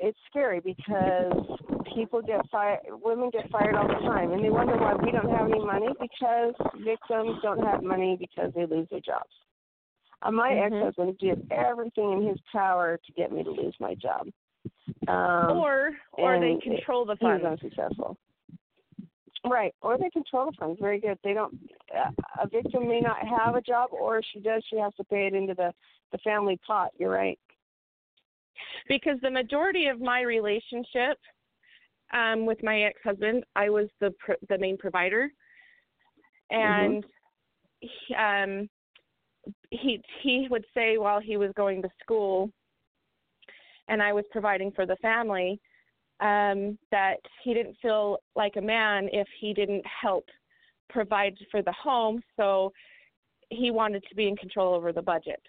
[0.00, 1.58] it's scary because
[1.94, 5.30] people get fired, women get fired all the time, and they wonder why we don't
[5.30, 9.30] have any money because victims don't have money because they lose their jobs.
[10.22, 10.66] Uh, my Mhm.
[10.66, 14.28] ex-husband did everything in his power to get me to lose my job.
[15.08, 17.62] Um, or or they control the he was funds.
[17.62, 18.16] unsuccessful.
[19.44, 20.78] Right, or they control the funds.
[20.80, 21.18] Very good.
[21.24, 21.58] They don't.
[21.92, 22.10] Uh,
[22.42, 25.26] a victim may not have a job, or if she does, she has to pay
[25.26, 25.72] it into the
[26.12, 26.90] the family pot.
[26.98, 27.38] You're right.
[28.88, 31.18] because the majority of my relationship
[32.12, 35.30] um with my ex-husband i was the pr- the main provider
[36.50, 37.04] and
[37.80, 38.68] he, um
[39.70, 42.50] he he would say while he was going to school
[43.88, 45.60] and i was providing for the family
[46.22, 50.24] um that he didn't feel like a man if he didn't help
[50.88, 52.72] provide for the home so
[53.50, 55.40] he wanted to be in control over the budget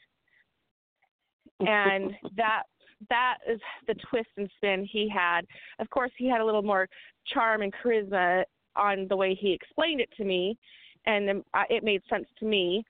[1.59, 2.63] and that
[3.09, 5.41] that is the twist and spin he had.
[5.79, 6.87] Of course, he had a little more
[7.27, 8.43] charm and charisma
[8.75, 10.57] on the way he explained it to me,
[11.05, 12.83] and um, it made sense to me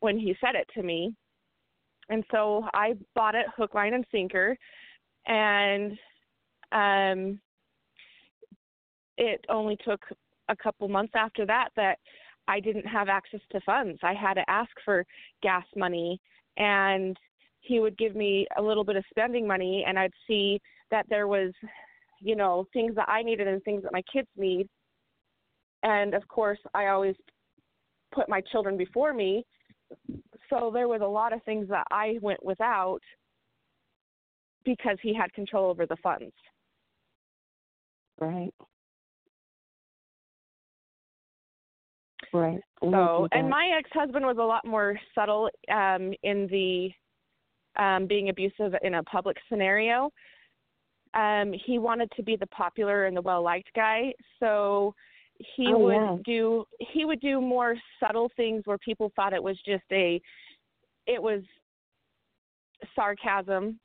[0.00, 1.14] when he said it to me.
[2.08, 4.56] And so I bought it hook, line, and sinker,
[5.26, 5.96] and
[6.72, 7.40] um,
[9.18, 10.00] it only took
[10.48, 11.98] a couple months after that that
[12.48, 14.00] I didn't have access to funds.
[14.02, 15.04] I had to ask for
[15.42, 16.20] gas money
[16.56, 17.16] and
[17.60, 21.28] he would give me a little bit of spending money and I'd see that there
[21.28, 21.52] was,
[22.20, 24.68] you know, things that I needed and things that my kids need.
[25.82, 27.14] And of course, I always
[28.12, 29.44] put my children before me.
[30.50, 33.00] So there was a lot of things that I went without
[34.64, 36.32] because he had control over the funds.
[38.22, 38.54] Right.
[42.32, 42.60] Right.
[42.80, 46.90] So, and my ex-husband was a lot more subtle um in the
[47.82, 50.10] um being abusive in a public scenario.
[51.14, 54.94] Um he wanted to be the popular and the well-liked guy, so
[55.56, 56.16] he Oh, would yeah.
[56.24, 60.20] do he would do more subtle things where people thought it was just a
[61.08, 61.42] it was
[62.94, 63.80] sarcasm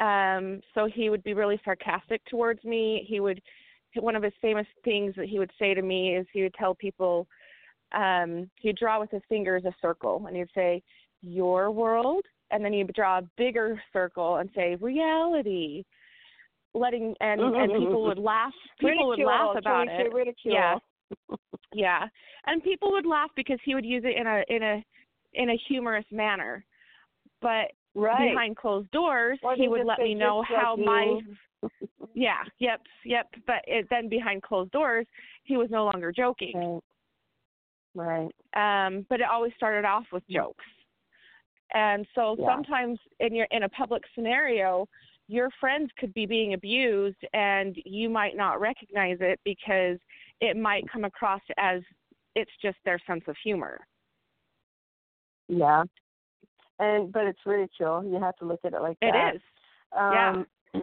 [0.00, 3.06] um so he would be really sarcastic towards me.
[3.08, 3.40] He would
[3.96, 6.74] one of his famous things that he would say to me is he would tell
[6.74, 7.26] people
[7.92, 10.82] um he'd draw with his fingers a circle and he'd say
[11.22, 12.24] your world?
[12.52, 15.84] And then he'd draw a bigger circle and say reality.
[16.74, 20.12] Letting and and people would laugh people would laugh about it.
[20.12, 20.54] Ridicule.
[20.54, 20.76] Yeah.
[21.74, 22.06] yeah.
[22.46, 24.84] And people would laugh because he would use it in a in a
[25.34, 26.64] in a humorous manner.
[27.42, 28.30] But Right.
[28.30, 31.20] behind closed doors Or he would let me know "Just like how my
[32.14, 35.06] yeah yep yep but it, then behind closed doors
[35.44, 36.80] he was no longer joking
[37.94, 38.30] Right.
[38.54, 38.86] Right.
[38.86, 40.64] um but it always started off with jokes
[41.74, 42.46] and so Yeah.
[42.46, 44.88] sometimes in your in a public scenario
[45.28, 49.98] your friends could be being abused and you might not recognize it because
[50.40, 51.82] it might come across as
[52.36, 53.80] it's just their sense of humor
[55.48, 55.82] Yeah.
[56.80, 58.02] And but it's ridicule.
[58.04, 59.34] You have to look at it like It that.
[59.36, 59.42] is.
[59.96, 60.46] Um,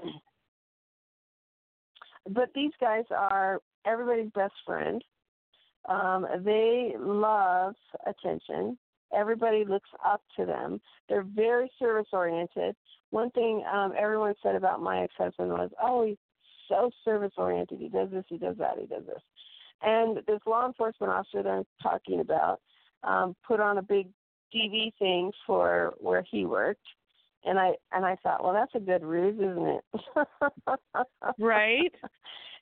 [2.30, 5.04] but these guys are everybody's best friend.
[5.90, 7.74] Um, they love
[8.06, 8.78] attention.
[9.16, 10.80] Everybody looks up to them.
[11.10, 12.76] They're very service oriented.
[13.10, 16.18] One thing um, everyone said about my ex husband was, "Oh, he's
[16.68, 17.80] so service oriented.
[17.80, 19.22] He does this, he does that, he does this."
[19.82, 22.60] And this law enforcement officer that I'm talking about
[23.04, 24.10] um, put on a big
[24.54, 26.86] TV thing for where he worked,
[27.46, 29.84] and I and I thought, well, that's a good ruse, isn't it?
[31.40, 31.94] right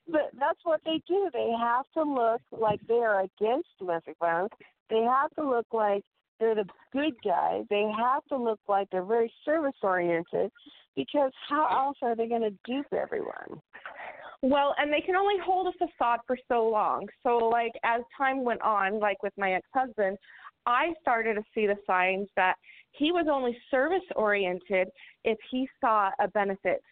[0.08, 1.28] But that's what they do.
[1.32, 4.52] They have to look like they are against domestic violence.
[4.88, 6.04] They have to look like
[6.38, 7.62] they're the good guy.
[7.70, 10.52] They have to look like they're very service oriented
[10.94, 13.60] because how else are they going to dupe everyone?
[14.42, 17.08] Well, and they can only hold a facade for so long.
[17.22, 20.18] So, like, as time went on, like with my ex husband,
[20.66, 22.56] I started to see the signs that
[22.92, 24.88] he was only service oriented
[25.24, 26.82] if he saw a benefit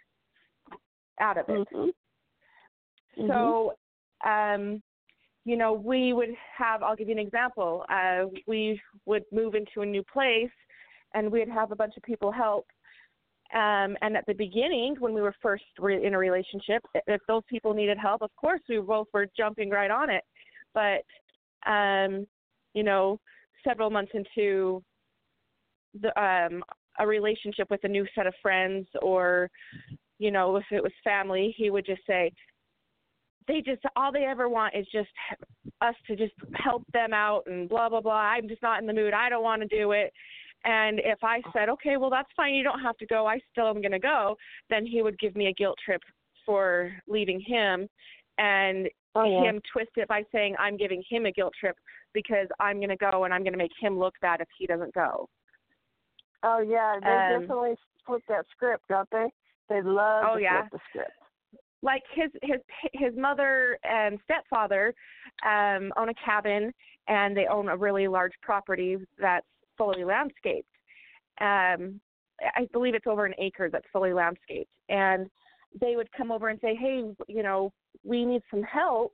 [1.21, 1.69] out of it.
[3.17, 3.29] Mhm.
[3.29, 3.77] So,
[4.25, 4.83] um,
[5.45, 7.85] you know, we would have, I'll give you an example.
[7.89, 10.51] Uh, we would move into a new place
[11.15, 12.67] and we'd have a bunch of people help.
[13.53, 17.43] Um, and at the beginning, when we were first re- in a relationship, if those
[17.49, 20.25] people needed help, of course, we both were jumping right on it.
[20.73, 21.05] But,
[21.71, 22.27] um,
[22.73, 23.21] you know,
[23.67, 24.83] several months into
[26.01, 26.63] the, um,
[26.99, 29.51] a relationship with a new set of friends or,
[30.19, 32.31] you know, if it was family, he would just say,
[33.47, 35.11] they just all they ever want is just
[35.83, 38.13] us to just help them out and blah blah blah.
[38.13, 39.13] I'm just not in the mood.
[39.13, 40.13] I don't want to do it.
[40.65, 43.69] And if I said, okay, well, that's fine, you don't have to go, I still
[43.69, 44.35] am going to go,
[44.71, 46.01] then he would give me a guilt trip
[46.47, 47.87] for leaving him
[48.39, 49.51] and oh, yeah.
[49.51, 51.77] him twist it by saying, I'm giving him a guilt trip
[52.13, 54.67] because I'm going to go and I'm going to make him look bad if he
[54.67, 55.29] doesn't go.
[56.43, 56.99] Oh, yeah.
[57.03, 57.75] They Um, definitely
[58.07, 59.27] flip that script, don't they?
[59.69, 60.61] They love Oh, to yeah.
[60.69, 61.13] flip the script.
[61.83, 62.61] like his his
[62.95, 64.95] his mother and stepfather
[65.47, 66.73] um own a cabin
[67.09, 69.47] and they own a really large property that's
[69.77, 70.69] fully landscaped
[71.43, 72.01] um
[72.57, 75.29] i believe it's over an acre that's fully landscaped and
[75.81, 77.73] they would come over and say hey you know
[78.03, 79.13] we need some help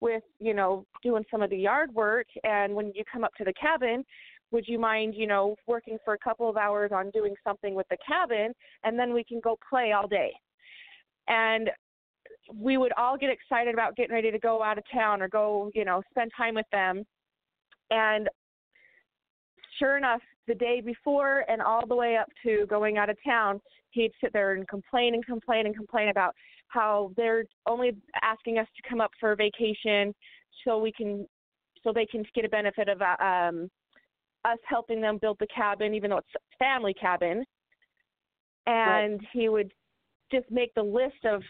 [0.00, 2.26] with you know doing some of the yard work.
[2.44, 4.04] And when you come up to the cabin
[4.52, 7.86] would you mind you know working for a couple of hours on doing something with
[7.88, 8.52] the cabin?
[8.84, 10.32] And then we can go play all day.
[11.28, 11.70] And
[12.52, 15.70] we would all get excited about getting ready to go out of town or go,
[15.74, 17.04] you know, spend time with them.
[17.90, 18.28] And
[19.78, 23.60] sure enough, the day before and all the way up to going out of town,
[23.90, 26.34] he'd sit there and complain and complain and complain about
[26.68, 30.14] how they're only asking us to come up for a vacation
[30.64, 31.26] so we can
[31.82, 33.70] so they can get a benefit of uh, um
[34.44, 36.28] us helping them build the cabin even though it's
[36.58, 37.44] family cabin.
[38.66, 39.72] And he would
[40.30, 41.42] just make the list of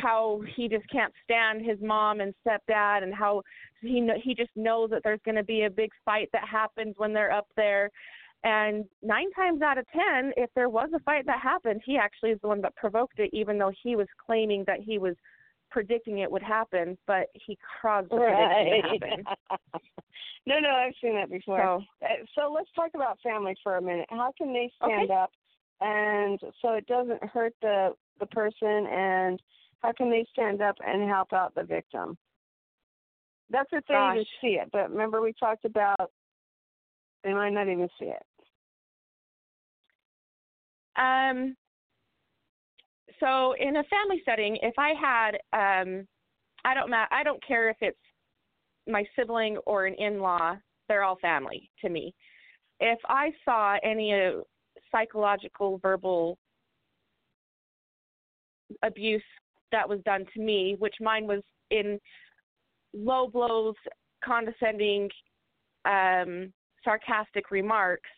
[0.00, 3.42] how he just can't stand his mom and stepdad and how
[3.80, 7.12] he he just knows that there's going to be a big fight that happens when
[7.12, 7.90] they're up there
[8.44, 12.30] and nine times out of ten if there was a fight that happened he actually
[12.30, 15.14] is the one that provoked it even though he was claiming that he was
[15.70, 19.24] predicting it would happen but he caused the prediction to happen
[20.46, 21.58] no, no, I've seen that before.
[21.58, 24.06] so Uh, So let's talk about family for a minute.
[24.10, 25.14] How can they stand Okay.
[25.14, 25.30] up
[25.80, 29.40] and so it doesn't hurt the the person and
[29.80, 32.16] how can they stand up and help out the victim?
[33.50, 34.68] That's if they even see it.
[34.72, 36.10] But remember we talked about
[37.24, 38.22] they might not even see it.
[40.96, 41.56] Um,
[43.20, 46.06] so in a family setting, if I had, um,
[46.64, 47.96] I don't ma- I don't care if it's
[48.88, 50.56] my sibling or an in-law,
[50.88, 52.14] they're all family to me.
[52.80, 54.40] If I saw any uh,
[54.90, 56.36] psychological, verbal
[58.82, 59.22] abuse
[59.70, 61.98] that was done to me, which mine was in
[62.92, 63.74] low blows,
[64.24, 65.08] condescending,
[65.84, 66.52] um,
[66.84, 68.10] sarcastic remarks,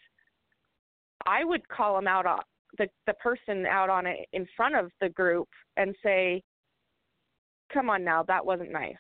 [1.27, 2.27] I would call them out
[2.79, 6.43] the the person out on it in front of the group and say,
[7.73, 8.97] "Come on now, that wasn't nice."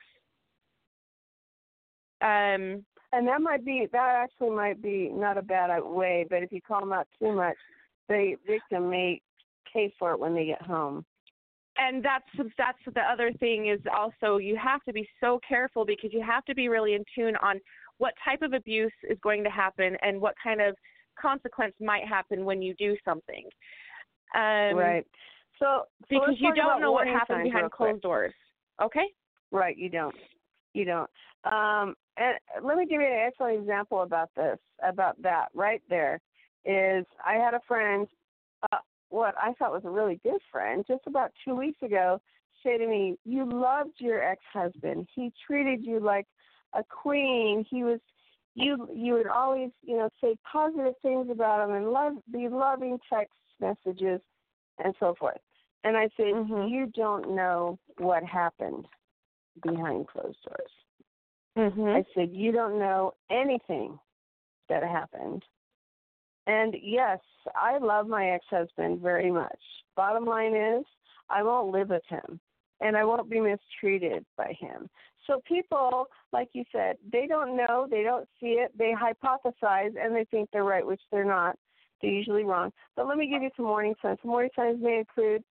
[2.20, 6.50] Um, And that might be that actually might be not a bad way, but if
[6.52, 7.56] you call them out too much,
[8.08, 9.20] the victim may
[9.72, 11.04] pay for it when they get home.
[11.76, 12.24] and that's
[12.56, 16.44] that's the other thing is also you have to be so careful because you have
[16.44, 17.60] to be really in tune on
[17.98, 20.76] what type of abuse is going to happen and what kind of
[21.20, 23.44] consequence might happen when you do something.
[24.34, 25.06] Um, right.
[25.58, 28.32] So, so Because you don't know what happens behind closed doors.
[28.82, 29.06] Okay?
[29.50, 30.16] Right, you don't.
[30.72, 31.10] You don't.
[31.44, 36.20] Um, and let me give you an excellent example about this, about that right there.
[36.64, 38.08] Is I had a friend,
[38.72, 38.78] uh,
[39.10, 42.20] what I thought was a really good friend, just about two weeks ago,
[42.64, 45.06] say to me, "You loved your ex-husband.
[45.14, 46.26] He treated you like
[46.72, 47.64] a queen.
[47.68, 48.00] He was."
[48.54, 52.98] You you would always you know say positive things about him and love be loving
[53.12, 54.20] text messages
[54.78, 55.40] and so forth.
[55.84, 56.70] And I said, Mhm.
[56.70, 58.88] you don't know what happened
[59.62, 60.72] behind closed doors.
[61.56, 61.94] Mhm.
[61.94, 63.98] I said, you don't know anything
[64.68, 65.44] that happened.
[66.46, 67.20] And yes,
[67.54, 69.60] I love my ex husband very much.
[69.94, 70.84] Bottom line is,
[71.28, 72.40] I won't live with him
[72.80, 74.90] and I won't be mistreated by him.
[75.26, 80.14] So people, like you said, they don't know, they don't see it, they hypothesize and
[80.14, 81.56] they think they're right, which they're not.
[82.02, 82.70] They're usually wrong.
[82.96, 84.18] But let me give you some warning signs.
[84.22, 85.42] Some warning signs may include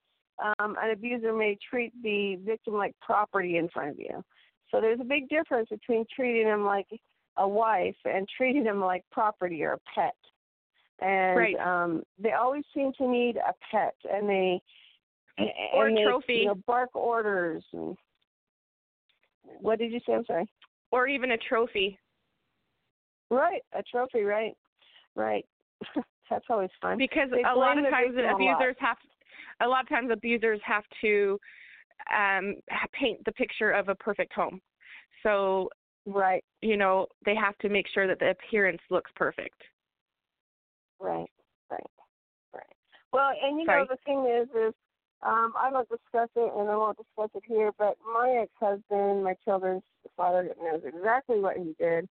[0.42, 4.22] um, an abuser may treat the victim like property in front of you.
[4.70, 6.88] So there's a big difference between treating them like
[7.36, 10.14] a wife and treating them like property or a pet.
[11.00, 11.58] And Right.
[11.58, 14.60] um, they always seem to need a pet, and they
[15.74, 16.34] Or and a they, trophy.
[16.34, 17.64] You know, bark orders.
[17.72, 17.96] And,
[19.60, 20.14] what did you say?
[20.14, 20.50] I'm sorry.
[20.90, 21.98] Or even a trophy.
[23.30, 24.22] Right, a trophy.
[24.22, 24.54] Right,
[25.14, 25.44] right.
[26.30, 26.98] That's always fun.
[26.98, 28.96] Because They a lot of times abusers have
[29.60, 31.38] a lot of times abusers have to
[32.14, 32.56] um
[32.92, 34.60] paint the picture of a perfect home.
[35.22, 35.68] So,
[36.04, 39.60] Right, you know, they have to make sure that the appearance looks perfect.
[41.00, 41.30] right,
[41.70, 41.90] right,
[42.52, 42.64] right.
[43.12, 43.82] Well, and you Sorry.
[43.82, 44.74] know the thing is, is
[45.22, 47.70] um, I don't discuss it, and I won't discuss it here.
[47.78, 49.82] But my ex-husband, my children's
[50.16, 52.08] father, knows exactly what he did,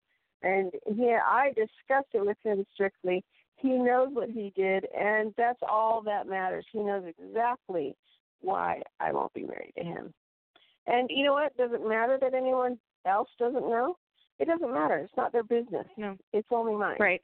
[0.43, 3.23] and he, I discussed it with him strictly.
[3.57, 6.65] he knows what he did, and that's all that matters.
[6.71, 7.95] He knows exactly
[8.41, 10.13] why I won't be married to him.
[10.85, 11.57] And you know what?
[11.57, 13.97] Does it matter that anyone else doesn't know?
[14.39, 14.97] It doesn't matter.
[14.99, 15.87] It's not their business.
[15.97, 16.15] No.
[16.33, 16.97] It's only mine.
[16.99, 17.21] Right.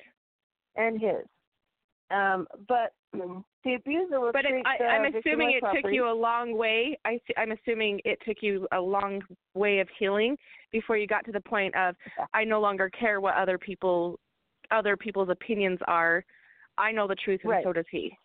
[0.75, 1.25] And his.
[2.13, 6.13] Um, but the abuser will But treat I, I'm victim assuming it took you a
[6.13, 6.97] long way.
[7.05, 9.21] I, I'm assuming it took you a long
[9.55, 10.37] way of healing
[10.71, 11.95] before you got to the point of
[12.33, 14.19] I no longer care what other people,
[14.71, 16.23] other people's opinions are.
[16.77, 17.63] I know the truth, and Right.
[17.63, 18.15] so does he.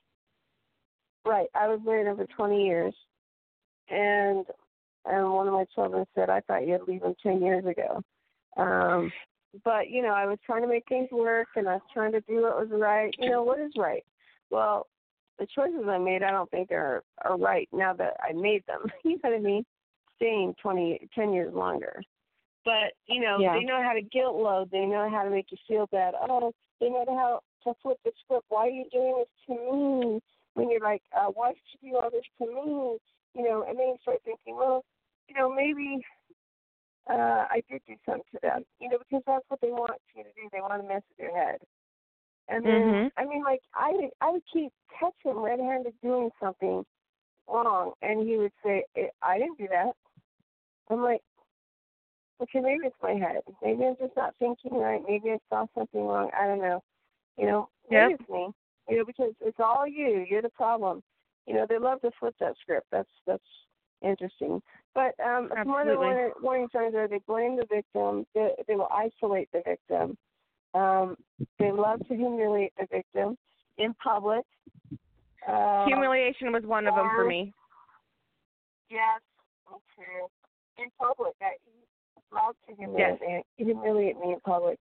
[1.25, 1.49] Right.
[1.55, 2.95] I was married over 20 years,
[3.91, 4.47] and
[5.05, 8.03] and one of my children said, "I thought you'd leave him 10 years ago."
[8.57, 9.13] Um,
[9.65, 12.21] but you know, I was trying to make things work, and I was trying to
[12.23, 13.15] do what was right.
[13.19, 14.05] You know, what is right?
[14.51, 14.87] Well,
[15.39, 18.81] the choices I made, I don't think are are right now that I made them.
[19.05, 19.65] you know what I mean?
[20.17, 22.03] Staying twenty, ten years longer.
[22.65, 23.55] But you know, Yeah.
[23.55, 24.71] they know how to guilt load.
[24.71, 26.15] They know how to make you feel bad.
[26.21, 28.47] Oh, they know how to flip the script.
[28.49, 30.21] Why are you doing this to me?
[30.55, 32.99] When you're like, uh, why did you do all this to me?
[33.35, 34.85] You know, and then you start thinking, well,
[35.29, 36.05] you know, maybe
[37.11, 38.65] uh, I did do something to them.
[38.81, 40.49] You know, because that's what they want you to do.
[40.53, 41.59] They want to mess with your head.
[42.49, 43.11] And then, Mhm.
[43.17, 46.85] I mean, like I would, I would keep catch him red-handed doing something
[47.49, 49.95] wrong, and he would say, "Eh, "I didn't do that."
[50.91, 51.23] I'm like,
[52.43, 53.43] okay, maybe it's my head.
[53.63, 55.03] Maybe I'm just not thinking right.
[55.07, 56.31] Maybe I saw something wrong.
[56.39, 56.83] I don't know.
[57.37, 58.13] You know, maybe Yep.
[58.13, 58.49] it's me.
[58.89, 60.25] You know, because it's all you.
[60.29, 61.03] You're the problem.
[61.47, 62.87] You know, they love to flip that script.
[62.91, 63.43] That's that's
[64.03, 64.61] interesting.
[64.95, 65.97] But um, some other Absolutely.
[65.97, 68.27] warning, warning signs are they blame the victim.
[68.35, 70.17] They, they will isolate the victim.
[70.75, 71.17] Um,
[71.59, 73.37] they love to humiliate the victim
[73.79, 74.45] in public.
[75.47, 77.53] Uh, Humiliation was one of them for me.
[78.91, 79.21] Yes,
[79.97, 80.83] too.
[80.83, 81.73] In public, that he
[82.35, 84.79] loves to humiliate me, humiliate me in public.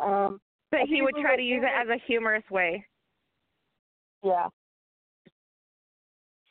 [0.00, 0.40] Um,
[0.70, 2.84] But he would try to use it as a humorous way.
[4.22, 4.48] yeah.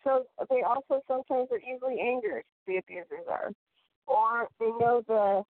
[0.05, 2.43] So they also sometimes are easily angered.
[2.67, 3.51] The abusers are,
[4.07, 5.43] or they know the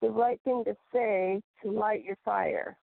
[0.00, 2.76] the right thing to say to light your fire,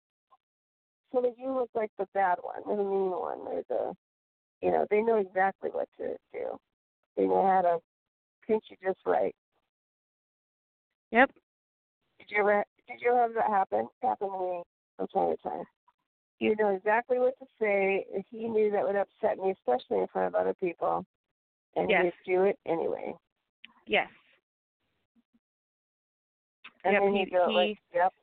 [1.11, 3.93] so that you look like the bad one, or the mean one, or the
[4.65, 6.57] you know they know exactly what to do.
[7.15, 7.79] They know how to
[8.47, 9.35] pinch you just right.
[11.11, 11.29] Yep.
[12.19, 13.87] Did you ever did you ever have that happen?
[14.01, 14.63] Happen to me
[14.97, 15.63] from time to time.
[16.39, 18.05] You know exactly what to say.
[18.29, 21.05] He knew that would upset me, especially in front of other people,
[21.75, 22.13] and Yes.
[22.25, 23.13] he'd do it anyway.
[23.85, 24.09] Yes.
[26.83, 28.13] And Yep, then he- go like, he- "Yep."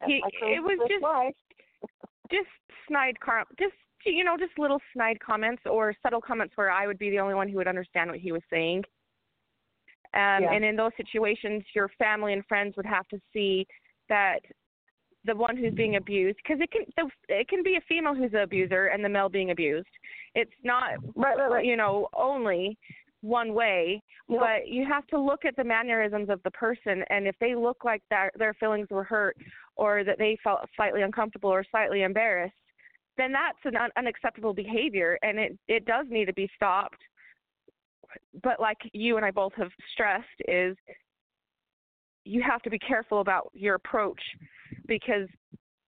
[0.00, 0.22] That's He-
[0.54, 1.36] it was just- life.
[2.30, 2.48] just
[2.86, 3.74] snide com just
[4.04, 7.34] you know just little snide comments or subtle comments where i would be the only
[7.34, 8.78] one who would understand what he was saying
[10.14, 10.52] um Yeah.
[10.52, 13.66] and in those situations your family and friends would have to see
[14.08, 14.44] that
[15.24, 18.32] the one who's being abused because it can the, it can be a female who's
[18.32, 19.88] the abuser and the male being abused
[20.34, 21.64] it's not Right, right, right.
[21.64, 22.78] you know only
[23.20, 24.38] one way No.
[24.38, 27.84] but you have to look at the mannerisms of the person and if they look
[27.84, 29.36] like that their feelings were hurt
[29.76, 32.54] or that they felt slightly uncomfortable or slightly embarrassed
[33.16, 36.98] then that's an un- unacceptable behavior and it it does need to be stopped
[38.42, 40.76] but like you and I both have stressed is
[42.24, 44.20] you have to be careful about your approach
[44.88, 45.28] because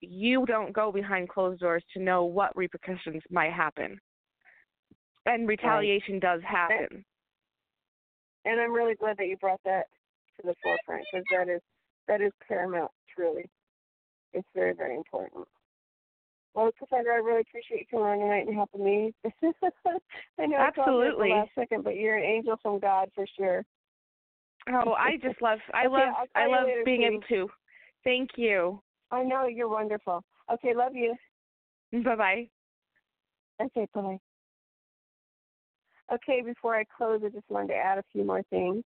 [0.01, 3.99] you don't go behind closed doors to know what repercussions might happen
[5.27, 7.05] and retaliation does happen
[8.45, 9.85] and I'm really glad that you brought that
[10.37, 11.61] to the forefront because that is
[12.09, 12.91] that is paramount.
[13.15, 13.49] Truly,
[14.33, 15.47] it's very very important.
[16.55, 19.15] Well, Cassandra, I really appreciate you coming on tonight and helping me.
[20.41, 21.29] I know I called you at Absolutely.
[21.29, 23.65] the last second, but you're an angel from God for sure.
[24.69, 27.49] Oh, I just love I Okay, love I love being able to.
[28.05, 28.83] Thank you.
[29.11, 30.23] I know you're wonderful.
[30.53, 31.15] Okay, love you.
[32.05, 32.49] Bye bye.
[33.61, 34.19] Okay, bye.
[36.13, 38.85] Okay, before I close, I just wanted to add a few more things.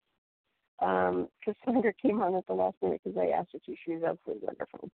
[0.79, 3.75] Um, Cassandra came on at the last minute because I asked her to.
[3.85, 4.89] She was absolutely wonderful.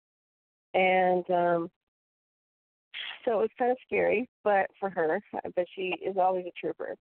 [0.74, 1.70] And um,
[3.24, 5.20] so it was kind of scary, but for her,
[5.57, 6.97] but she is always a trooper.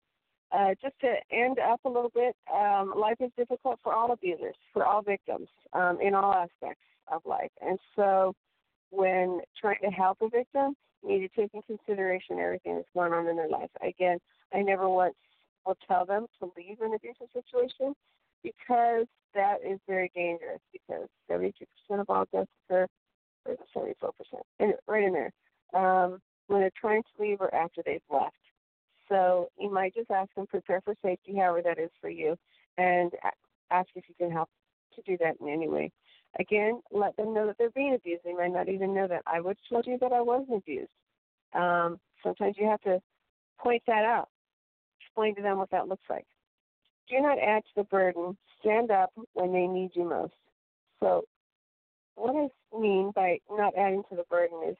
[0.51, 4.55] Uh, just to end up a little bit, um, life is difficult for all abusers,
[4.73, 7.51] for all victims, um, in all aspects of life.
[7.61, 8.33] And so
[8.89, 13.13] when trying to help a victim, you need to take in consideration everything that's going
[13.13, 13.69] on in their life.
[13.81, 14.19] Again,
[14.53, 15.15] I never once
[15.65, 17.93] will tell them to leave an abusive situation
[18.43, 21.53] because that is very dangerous because 72%
[21.91, 22.87] of all deaths occur,
[23.45, 23.93] or 74%,
[24.59, 25.31] and right in there,
[25.73, 28.35] um, when they're trying to leave or after they've left.
[29.07, 32.35] So you might just ask them, prepare for safety, however that is for you,
[32.77, 33.11] and
[33.71, 34.49] ask if you can help
[34.95, 35.91] to do that in any way.
[36.39, 38.23] Again, let them know that they're being abused.
[38.23, 39.23] They might not even know that.
[39.25, 40.91] I would told you that I wasn't abused.
[41.53, 43.01] Um, sometimes you have to
[43.59, 44.29] point that out,
[45.01, 46.25] explain to them what that looks like.
[47.09, 48.37] Do not add to the burden.
[48.61, 50.33] Stand up when they need you most.
[51.01, 51.23] So,
[52.15, 54.77] what I mean by not adding to the burden is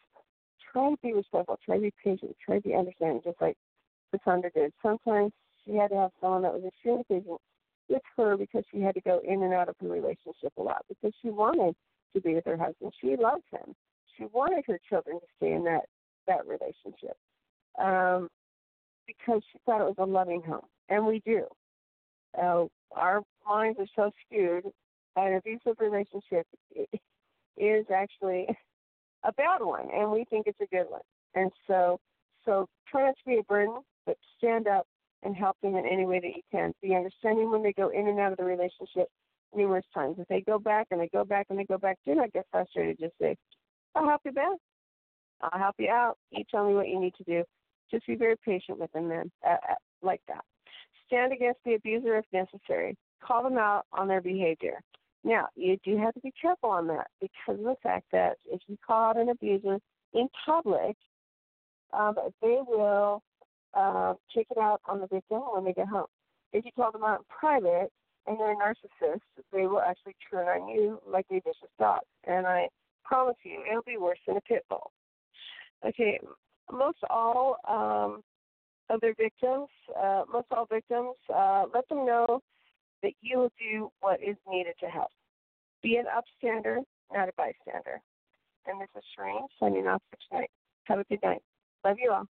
[0.72, 3.58] try to be respectful, try to be patient, try to be understanding, just like
[4.12, 4.72] Cassandra did.
[4.82, 5.34] Sometimes
[5.66, 7.42] she had to have someone that was extremely patient
[7.92, 10.86] with her because she had to go in and out of her relationship a lot
[10.88, 11.76] because she wanted
[12.14, 12.94] to be with her husband.
[13.00, 13.76] She loved him.
[14.18, 15.86] She wanted her children to stay in that
[16.28, 17.18] that relationship
[17.80, 18.30] um,
[19.08, 21.46] because she thought it was a loving home, and we do.
[22.42, 22.66] Uh,
[22.96, 24.66] our minds are so skewed.
[25.16, 26.48] An abusive relationship
[27.58, 28.48] is actually
[29.24, 31.02] a bad one, and we think it's a good one.
[31.36, 32.00] And so,
[32.46, 34.88] so try not to be a burden, but stand up
[35.24, 36.74] and help them in any way that you can.
[36.82, 39.08] Be understanding when they go in and out of the relationship
[39.56, 40.18] numerous times.
[40.20, 42.46] If they go back and they go back and they go back, do not get
[42.52, 43.00] frustrated.
[43.00, 43.36] Just say,
[43.96, 44.58] I'll help you back.
[45.42, 46.18] I'll help you out.
[46.32, 47.44] You tell me what you need to do.
[47.90, 50.44] Just be very patient with them then, uh, uh, like that.
[51.08, 52.96] Stand against the abuser if necessary.
[53.22, 54.80] Call them out on their behavior.
[55.24, 58.62] Now, you do have to be careful on that because of the fact that if
[58.68, 59.78] you call out an abuser
[60.14, 60.96] in public,
[61.94, 63.22] um, they will
[63.74, 66.08] uh, take it out on the victim when they get home.
[66.54, 67.92] If you call them out in private
[68.28, 72.02] and they're a narcissist, they will actually turn on you like a vicious dog.
[72.26, 72.68] And I
[73.04, 74.92] promise you, it'll be worse than a pit bull.
[75.86, 76.20] Okay,
[76.72, 78.22] most all um,
[78.90, 79.68] of their victims,
[80.00, 82.42] uh, most all victims, uh, let them know
[83.02, 85.10] that you will do what is needed to help.
[85.82, 86.78] Be an upstander,
[87.12, 88.00] not a bystander.
[88.68, 90.52] And this is Shireen signing off for tonight.
[90.84, 91.42] Have a good night.
[91.84, 92.28] Love you all.